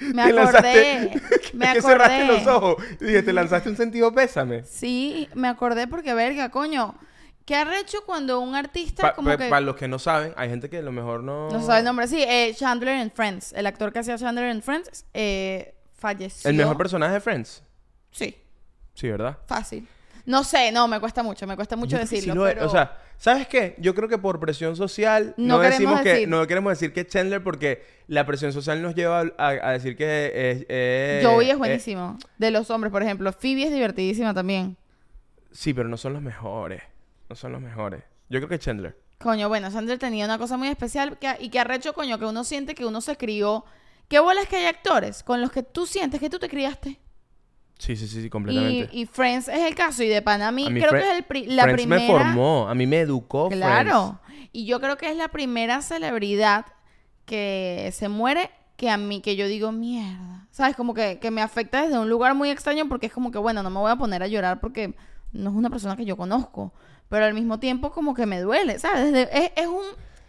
[0.14, 1.20] Me Te lanzaste- acordé.
[1.54, 2.26] Me que cerraste acordé.
[2.26, 2.76] los ojos.
[3.00, 4.64] Y dije, te lanzaste un sentido pésame.
[4.64, 6.94] Sí, me acordé porque, verga, coño.
[7.44, 9.48] ¿Qué arrecho cuando un artista Pa- como pa- que...
[9.48, 11.48] Para los que no saben, hay gente que a lo mejor no...
[11.50, 12.06] No sabe el nombre.
[12.06, 13.54] Sí, eh, Chandler en Friends.
[13.54, 16.50] El actor que hacía Chandler en Friends eh, falleció.
[16.50, 17.62] El mejor personaje de Friends.
[18.10, 18.36] Sí,
[18.94, 19.38] Sí, ¿verdad?
[19.46, 19.88] fácil.
[20.28, 21.46] No sé, no, me cuesta mucho.
[21.46, 22.54] Me cuesta mucho Yo creo que decirlo, sí lo es.
[22.54, 22.66] pero...
[22.66, 23.74] O sea, ¿sabes qué?
[23.78, 26.28] Yo creo que por presión social No no, queremos decimos que decir.
[26.28, 30.26] no queremos decir que Chandler porque la presión social nos lleva a, a decir que
[30.34, 32.18] es, es- Joey es eh, buenísimo.
[32.36, 33.32] De los hombres, por ejemplo.
[33.32, 34.76] Phoebe es divertidísima también.
[35.50, 36.82] sí, pero no son los mejores.
[37.28, 38.02] No son los mejores.
[38.28, 38.96] Yo creo que Chandler.
[39.18, 42.44] Coño, bueno, Chandler tenía una cosa muy especial que- y que arrecho, coño, que uno
[42.44, 43.64] siente que uno se crió.
[44.08, 46.98] ¿Qué bolas que hay actores con los que tú sientes que tú te criaste?
[47.78, 48.88] Sí, sí, sí, sí completamente.
[48.92, 50.02] y Friends es el caso.
[50.02, 52.02] Y de Panamí, A mí creo Fre- que es el pri- la Friends primera.
[52.02, 52.68] me formó.
[52.68, 54.18] A mí me educó Claro.
[54.52, 56.66] Y yo creo que es la primera celebridad
[57.24, 60.46] que se muere que a mí, que yo digo, mierda.
[60.50, 60.74] ¿Sabes?
[60.76, 63.62] Como que, que me afecta desde un lugar muy extraño porque es como que, bueno,
[63.62, 64.94] no me voy a poner a llorar porque
[65.32, 66.72] no es una persona que yo conozco.
[67.08, 69.12] Pero al mismo tiempo como que me duele, ¿sabes?
[69.12, 69.82] Desde- es, es un,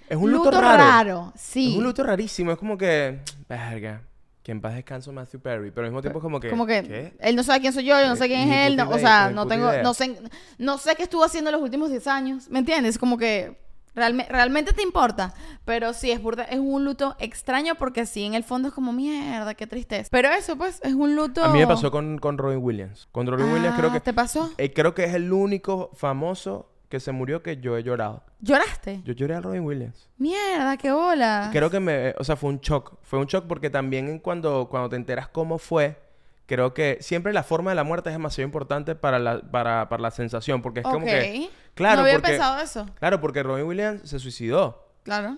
[0.09, 1.31] Es un luto raro.
[1.35, 1.71] Sí.
[1.71, 2.51] Es un luto rarísimo.
[2.51, 3.19] Es como que...
[3.47, 4.01] Verga.
[4.49, 5.69] Que en paz descanso Matthew Perry.
[5.69, 6.49] Pero al mismo tiempo es como que...
[6.49, 7.13] Como que ¿qué?
[7.19, 9.29] él no sabe quién soy yo, yo no sé quién es él, no- o sea,
[9.29, 10.19] no tengo, no sé,
[10.57, 12.97] no sé qué estuvo haciendo los últimos 10 años, ¿me entiendes?
[12.97, 13.59] Como que
[13.93, 15.35] realme- realmente te importa,
[15.65, 18.91] pero sí, es, burda- es un luto extraño porque sí, en el fondo es como,
[18.91, 20.09] mierda, qué tristeza.
[20.11, 21.43] Pero eso, pues, es un luto...
[21.43, 23.07] A mí me pasó con, con Robin Williams.
[23.11, 23.99] Con Robin Williams creo Ah, que...
[23.99, 24.51] ¿Te pasó?
[24.57, 28.23] eh, creo que es el único famoso que se murió que yo he llorado.
[28.41, 29.01] ¿Lloraste?
[29.05, 30.09] Yo lloré a Robin Williams.
[30.17, 31.49] Mierda, qué bola.
[31.53, 32.15] Creo que me...
[32.17, 32.97] O sea, fue un shock.
[33.03, 36.01] Fue un shock porque también cuando, cuando te enteras cómo fue...
[36.47, 40.01] Creo que siempre la forma de la muerte es demasiado importante para la, para, para
[40.01, 40.63] la sensación.
[40.63, 41.47] Porque es como que...
[41.75, 42.87] Claro, no había porque- pensado eso.
[42.97, 44.87] Claro, porque Robin Williams se suicidó.
[45.03, 45.37] Claro.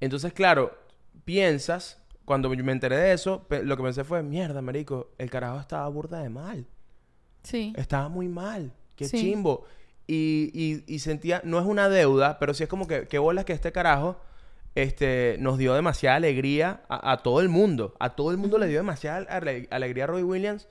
[0.00, 0.78] Entonces, claro,
[1.24, 2.00] piensas...
[2.24, 4.22] Cuando me enteré de eso, lo que pensé fue...
[4.22, 5.10] Mierda, marico.
[5.18, 6.66] El carajo estaba burda de mal.
[7.42, 7.72] Sí.
[7.74, 8.70] Estaba muy mal.
[8.96, 9.18] Qué Sí.
[9.18, 9.64] chimbo.
[10.10, 13.44] Y, y, y sentía, no es una deuda, pero sí es como que, qué bolas
[13.44, 14.16] que este carajo
[14.74, 17.94] este, nos dio demasiada alegría a, a todo el mundo.
[18.00, 20.66] A todo el mundo le dio demasiada ale- alegría a Roy Williams.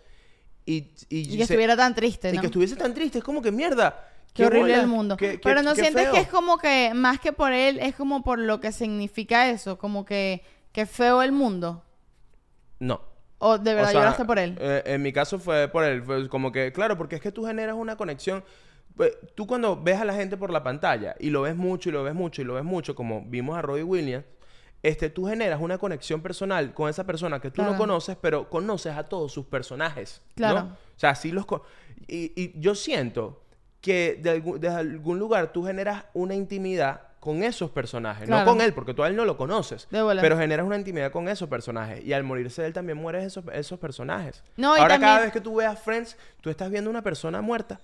[0.65, 2.41] Y, y, Y que se- estuviera tan triste, y ¿no?
[2.41, 3.19] que estuviese tan triste.
[3.19, 4.05] Es como que mierda.
[4.33, 5.17] Qué horrible bolas, el mundo.
[5.17, 6.13] qué- qué- Pero no sientes feo.
[6.13, 9.77] que es como que, más que por él, es como por lo que significa eso,
[9.77, 11.83] como que, que feo el mundo.
[12.79, 13.01] No.
[13.39, 14.57] ¿O de verdad O sea, lloraste por él?
[14.59, 16.01] eh, en mi caso fue por él.
[16.03, 18.43] Fue como que, claro, porque es que tú generas una conexión.
[18.97, 21.91] Pues, Tú cuando ves a la gente por la pantalla y lo ves mucho y
[21.91, 24.25] lo ves mucho y lo ves mucho, como vimos a Robbie Williams,
[24.83, 28.95] este, tú generas una conexión personal con esa persona que tú no conoces, pero conoces
[28.95, 30.21] a todos sus personajes.
[30.29, 30.35] ¿no?
[30.35, 30.59] Claro.
[30.95, 31.45] O sea, sí los...
[32.07, 33.41] Y, y yo siento
[33.81, 38.27] que de algún, de algún lugar tú generas una intimidad con esos personajes.
[38.27, 38.45] Claro.
[38.45, 39.87] No con él, porque tú a él no lo conoces.
[39.89, 40.17] De.
[40.21, 42.03] Pero generas una intimidad con esos personajes.
[42.03, 44.43] Y al morirse él también mueren esos, esos personajes.
[44.55, 47.81] No, y Ahora cada vez que tú veas Friends, tú estás viendo una persona muerta.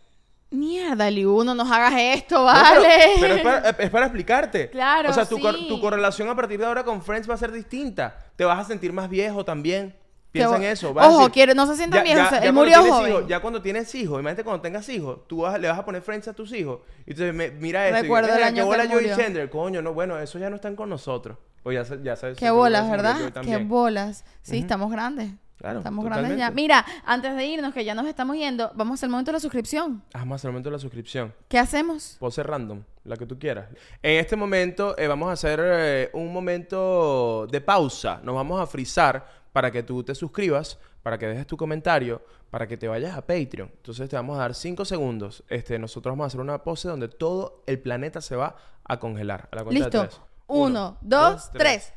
[0.52, 2.88] Mierda, Liu, no nos hagas esto, No, ¿vale?
[3.20, 4.70] pero, pero es, para, es para explicarte.
[4.70, 7.38] Claro, O sea, tu, cor- tu correlación a partir de ahora con Friends va a
[7.38, 8.18] ser distinta.
[8.36, 9.96] Te vas a sentir más viejo también.
[10.32, 10.94] Piensa en eso.
[10.96, 13.28] vas a Ojo, decir, quiero- no se sientan viejos, ya- él murió joven.
[13.28, 16.28] ya cuando tienes hijos, imagínate cuando tengas hijos, tú vas- le vas a poner Friends
[16.28, 16.80] a tus hijos.
[17.06, 18.00] Y entonces, me- mira esto.
[18.00, 19.16] y Recuerdo mira, el año que Joey murió.
[19.16, 19.50] Chandler.
[19.52, 21.38] Coño, no, bueno, eso ya no están con nosotros.
[21.64, 22.38] O ya, ya sabes.
[22.38, 23.16] Qué bolas, ¿verdad?
[23.44, 24.26] Qué bolas.
[24.42, 25.32] Sí, estamos grandes.
[25.64, 26.52] Claro, Estamos grandes ya.
[26.52, 30.04] Mira, antes de irnos, que ya nos estamos yendo, vamos al momento de la suscripción.
[30.12, 31.34] Hazme hasta el momento de la suscripción.
[31.48, 32.18] ¿Qué hacemos?
[32.20, 33.70] Pose random, la que tú quieras.
[34.02, 38.20] En este momento eh, vamos a hacer eh, un momento de pausa.
[38.24, 42.68] Nos vamos a frizar para que tú te suscribas, para que dejes tu comentario, para
[42.68, 43.72] que te vayas a Patreon.
[43.74, 45.46] Entonces te vamos a dar 5 segundos.
[45.48, 49.48] Este, nosotros vamos a hacer una pose donde todo el planeta se va a congelar.
[49.50, 50.08] A la cuenta de Listo.
[50.10, 50.22] tres.
[50.48, 51.94] Uno, dos, tres.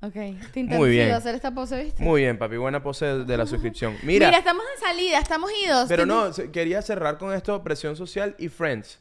[0.00, 0.12] Ok.
[0.52, 1.10] Te Muy bien.
[1.10, 2.02] hacer esta pose, ¿viste?
[2.02, 2.56] Muy bien, papi.
[2.56, 3.96] Buena pose de, de la suscripción.
[4.04, 5.88] Mira, Mira, estamos en salida, estamos idos.
[5.88, 9.00] pero no, se- quería cerrar con esto, presión social y Friends.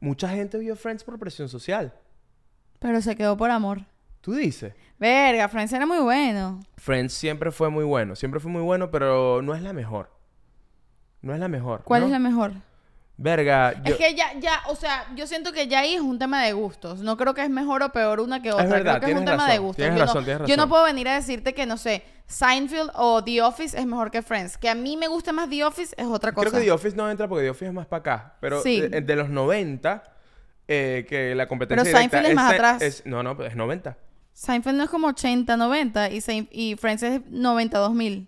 [0.00, 1.92] Mucha gente vio Friends por presión social.
[2.80, 3.82] Pero se quedó por amor.
[4.20, 4.74] ¿Tú dices?
[4.98, 6.60] Verga, Friends era muy bueno.
[6.78, 10.10] Friends siempre fue muy bueno, siempre fue muy bueno, pero no es la mejor.
[11.22, 11.82] No es la mejor.
[11.84, 12.06] ¿Cuál ¿no?
[12.06, 12.52] es la mejor?
[13.16, 13.92] Verga, yo...
[13.94, 16.52] Es que ya, ya, o sea, yo siento que ya ahí es un tema de
[16.52, 16.98] gustos.
[17.00, 18.66] No creo que es mejor o peor una que otra.
[18.66, 19.76] verdad, creo que es un tema de razón, gustos.
[19.76, 20.68] tienes yo, razón, no, tienes yo no razón.
[20.68, 24.58] puedo venir a decirte que, no sé, Seinfeld o The Office es mejor que Friends.
[24.58, 26.48] Que a mí me guste más The Office es otra cosa.
[26.50, 28.34] Creo que The Office no entra porque The Office es más para acá.
[28.40, 28.80] Pero Sí.
[28.80, 30.02] de, de los 90,
[30.66, 32.82] eh, que la competencia Pero Seinfeld es más atrás.
[32.82, 33.96] es- no, no, es 90.
[34.32, 38.26] Seinfeld no es como 80, 90 y, y Friends es 90, 2000.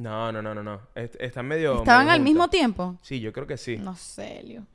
[0.00, 0.80] No, no, no, no, no.
[0.94, 1.78] Es- Están medio...
[1.78, 2.98] ¿Estaban medio al mismo tiempo?
[3.02, 3.76] Sí, yo creo que sí.
[3.78, 4.66] No sé, Leo.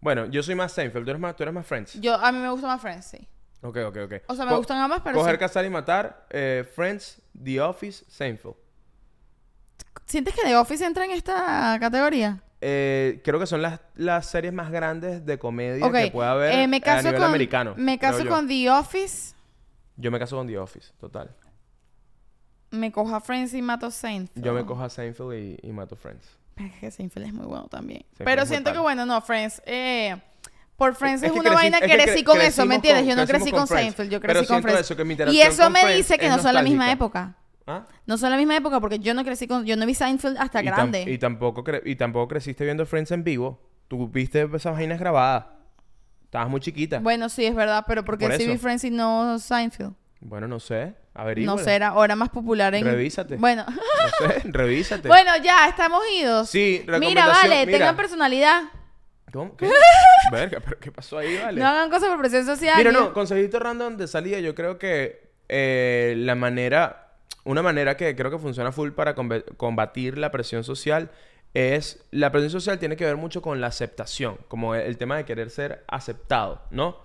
[0.00, 2.00] Bueno, yo soy más Seinfeld, tú eres más, tú eres más Friends.
[2.00, 3.28] Yo, a mí me gusta más Friends, sí.
[3.62, 4.14] Ok, ok, ok.
[4.26, 5.38] O sea, me Co- gustan ambas, pero Coger, sí.
[5.38, 8.56] cazar y matar, eh, Friends, The Office, Seinfeld.
[10.06, 12.42] ¿Sientes que The Office entra en esta categoría?
[12.60, 16.66] Eh, creo que son las, las series más grandes de comedia que puede haber eh,
[16.68, 17.74] me a caso nivel con, americano.
[17.76, 19.34] Me caso con The Office,
[19.96, 21.34] Yo me caso con The Office, total.
[22.72, 24.44] Me cojo a Friends y mato a Seinfeld.
[24.44, 26.26] Yo me cojo a Seinfeld y, y mato Friends.
[26.54, 28.00] Pero es que Seinfeld es muy bueno también.
[28.00, 29.62] Seinfeld Pero siento que bueno, no, Friends.
[29.66, 30.16] Eh,
[30.76, 33.04] por Friends Es es, que una vaina que crecí cre- con eso, ¿me entiendes?
[33.04, 33.68] con- yo no crecí con con.
[33.78, 34.80] Seinfeld, yo Pero crecí con siento Friends.
[34.90, 37.36] eso, que mi y eso con me Friends dice que no son la misma época.
[37.66, 37.86] ¿Ah?
[38.06, 39.64] No son la misma época porque yo no crecí con...
[39.64, 41.02] Yo no vi Seinfeld hasta Y, tam- grande.
[41.08, 43.60] y tampoco cre- y tampoco creciste viendo Friends en vivo.
[43.86, 45.46] Tú viste esas vainas grabadas.
[46.24, 46.96] Estabas muy chiquita.
[46.96, 48.58] Bueno, Bueno, sí, es verdad, pero porque Por sí vi.
[48.58, 49.92] Friends y no Seinfeld.
[50.22, 50.94] no sé.
[51.14, 51.56] Averigua.
[51.56, 52.84] No o era más popular en...
[52.84, 53.36] Revísate.
[53.36, 53.64] Bueno.
[53.66, 55.08] No sé, revísate.
[55.08, 56.48] bueno, ya, estamos idos.
[56.48, 57.78] Sí, Mira, vale, mira.
[57.78, 58.62] tengan personalidad.
[59.32, 59.56] ¿Cómo?
[59.56, 59.70] ¿Qué?
[60.32, 61.60] Verga, pero ¿qué pasó ahí, vale?
[61.60, 62.76] No hagan cosas por presión social.
[62.78, 68.14] Mira, no, consejito random de salida, yo creo que eh, la manera, una manera que
[68.16, 71.10] creo que funciona full para combatir la presión social
[71.54, 75.16] es, la presión social tiene que ver mucho con la aceptación, como el, el tema
[75.16, 76.98] de querer ser aceptado, ¿no?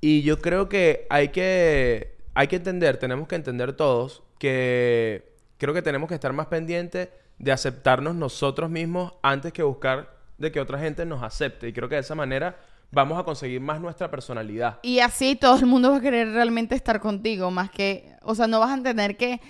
[0.00, 5.74] Y yo creo que hay que, hay que entender, tenemos que entender todos que creo
[5.74, 7.08] que tenemos que estar más pendientes
[7.38, 11.68] de aceptarnos nosotros mismos antes que buscar de que otra gente nos acepte.
[11.68, 12.56] Y creo que de esa manera
[12.90, 14.78] vamos a conseguir más nuestra personalidad.
[14.82, 18.46] Y así todo el mundo va a querer realmente estar contigo, más que, o sea,
[18.46, 19.40] no vas a tener que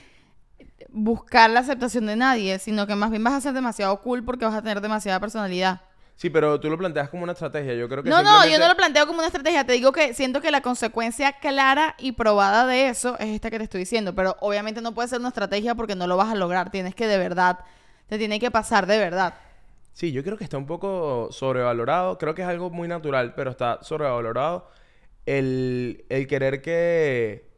[0.89, 4.45] buscar la aceptación de nadie, sino que más bien vas a ser demasiado cool porque
[4.45, 5.83] vas a tener demasiada personalidad.
[6.21, 7.73] Sí, pero tú lo planteas como una estrategia.
[7.73, 10.13] Yo creo que No, no, yo no lo planteo como una estrategia, te digo que
[10.13, 14.15] siento que la consecuencia clara y probada de eso es esta que te estoy diciendo,
[14.15, 17.07] pero obviamente no puede ser una estrategia porque no lo vas a lograr, tienes que
[17.07, 17.61] de verdad,
[18.07, 19.33] te tiene que pasar de verdad.
[19.95, 22.19] Sí, yo creo que está un poco sobrevalorado.
[22.19, 24.69] Creo que es algo muy natural, pero está sobrevalorado
[25.25, 27.49] el, el querer que...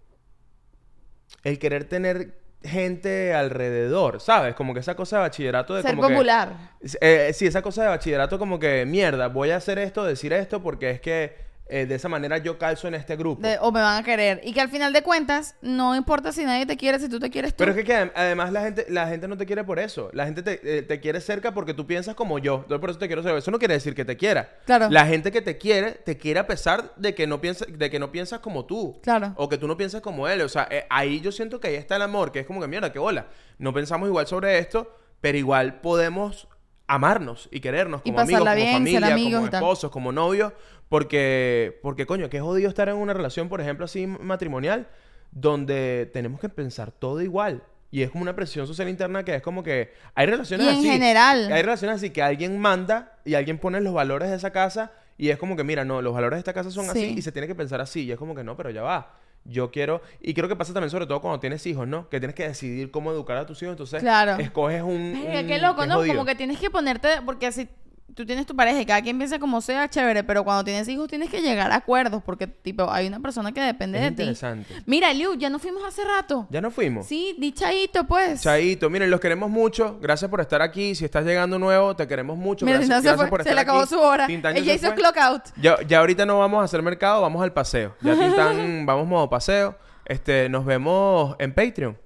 [1.42, 4.54] El querer tener gente alrededor, ¿sabes?
[4.54, 6.52] Como que esa cosa de bachillerato de Ser como que- popular.
[7.00, 10.62] Eh, sí, esa cosa de bachillerato como que, mierda, voy a hacer esto, decir esto,
[10.62, 13.40] porque es que eh, de esa manera yo calzo en este grupo.
[13.40, 14.40] de- o me van a querer.
[14.44, 17.30] Y que al final de cuentas, no importa si nadie te quiere, si tú te
[17.30, 17.58] quieres tú.
[17.58, 20.10] Pero es que, que adem- además la gente, la gente no te quiere por eso.
[20.12, 22.56] La gente te, eh, te quiere cerca porque tú piensas como yo.
[22.56, 23.38] Entonces por eso te quiero cerca.
[23.38, 24.50] Eso no quiere decir que te quiera.
[24.66, 24.90] Claro.
[24.90, 27.98] La gente que te quiere, te quiere a pesar de que no piensa, de que
[27.98, 29.00] no piensas como tú.
[29.02, 29.32] Claro.
[29.36, 30.42] O que tú no piensas como él.
[30.42, 32.68] O sea, eh, ahí yo siento que ahí está el amor, que es como que
[32.68, 33.28] mierda, qué bola.
[33.58, 36.48] No pensamos igual sobre esto, pero igual podemos
[36.86, 40.52] amarnos y querernos Y como amigos, como familia, amigos como esposos, como novios,
[40.92, 44.88] porque, porque coño, qué jodido estar en una relación, por ejemplo, así matrimonial,
[45.30, 47.62] donde tenemos que pensar todo igual.
[47.90, 50.76] Y es como una presión social interna que es como que hay relaciones Y en
[50.76, 50.88] así.
[50.90, 51.50] general.
[51.50, 55.30] Hay relaciones así que alguien manda y alguien pone los valores de esa casa y
[55.30, 57.14] es como que, mira, no, los valores de esta casa son así Sí.
[57.16, 58.04] y se tiene que pensar así.
[58.04, 59.14] Y es como que no, pero ya va.
[59.44, 60.02] Yo quiero...
[60.20, 62.10] Y creo que pasa también sobre todo cuando tienes hijos, ¿no?
[62.10, 63.72] Que tienes que decidir cómo educar a tus hijos.
[63.72, 64.36] Entonces, Claro.
[64.42, 64.90] escoges un...
[64.90, 65.94] Un- qué loco, es ¿no?
[65.96, 66.14] jodido.
[66.14, 67.68] Como que tienes que ponerte, porque si
[68.14, 71.08] tú tienes tu pareja y cada quien piensa como sea, chévere, pero cuando tienes hijos
[71.08, 74.22] tienes que llegar a acuerdos, porque tipo, hay una persona que depende Es de ti.
[74.22, 74.74] interesante.
[74.86, 76.46] Mira, Liu, ya nos fuimos hace rato.
[76.50, 77.06] ¿Ya nos fuimos?
[77.06, 78.42] Sí, dichaito, pues.
[78.42, 79.98] Chaito, miren, los queremos mucho.
[80.00, 80.94] Gracias por estar aquí.
[80.94, 82.64] Si estás llegando nuevo, te queremos mucho.
[82.66, 83.88] Mira, gracias, se, gracias fue, por se estar le acabó aquí.
[83.90, 84.26] su hora.
[84.26, 85.42] Ella se hizo clock out.
[85.56, 87.94] Ya, ya ahorita no vamos a hacer mercado, vamos al paseo.
[88.00, 89.76] Ya Tintán, vamos modo paseo.
[90.04, 91.96] Este, nos vemos en Patreon.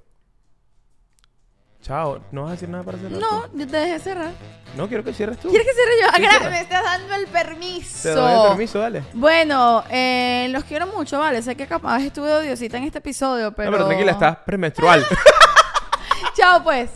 [1.86, 2.20] Chao.
[2.32, 3.20] ¿No vas a decir nada para cerrar?
[3.20, 4.32] No, yo te dejé cerrar.
[4.76, 5.50] No, quiero que cierres tú.
[5.50, 6.08] ¿Quieres que cierre yo?
[6.16, 6.50] Sí, cierra.
[6.50, 8.02] me estás dando el permiso.
[8.02, 9.04] Te doy el permiso, dale.
[9.12, 11.42] Bueno, eh, los quiero mucho, ¿vale?
[11.42, 13.70] Sé que capaz estuve odiosita en este episodio, pero...
[13.70, 15.06] No, pero tranquila, estás premenstrual.
[16.36, 16.90] Chao, pues.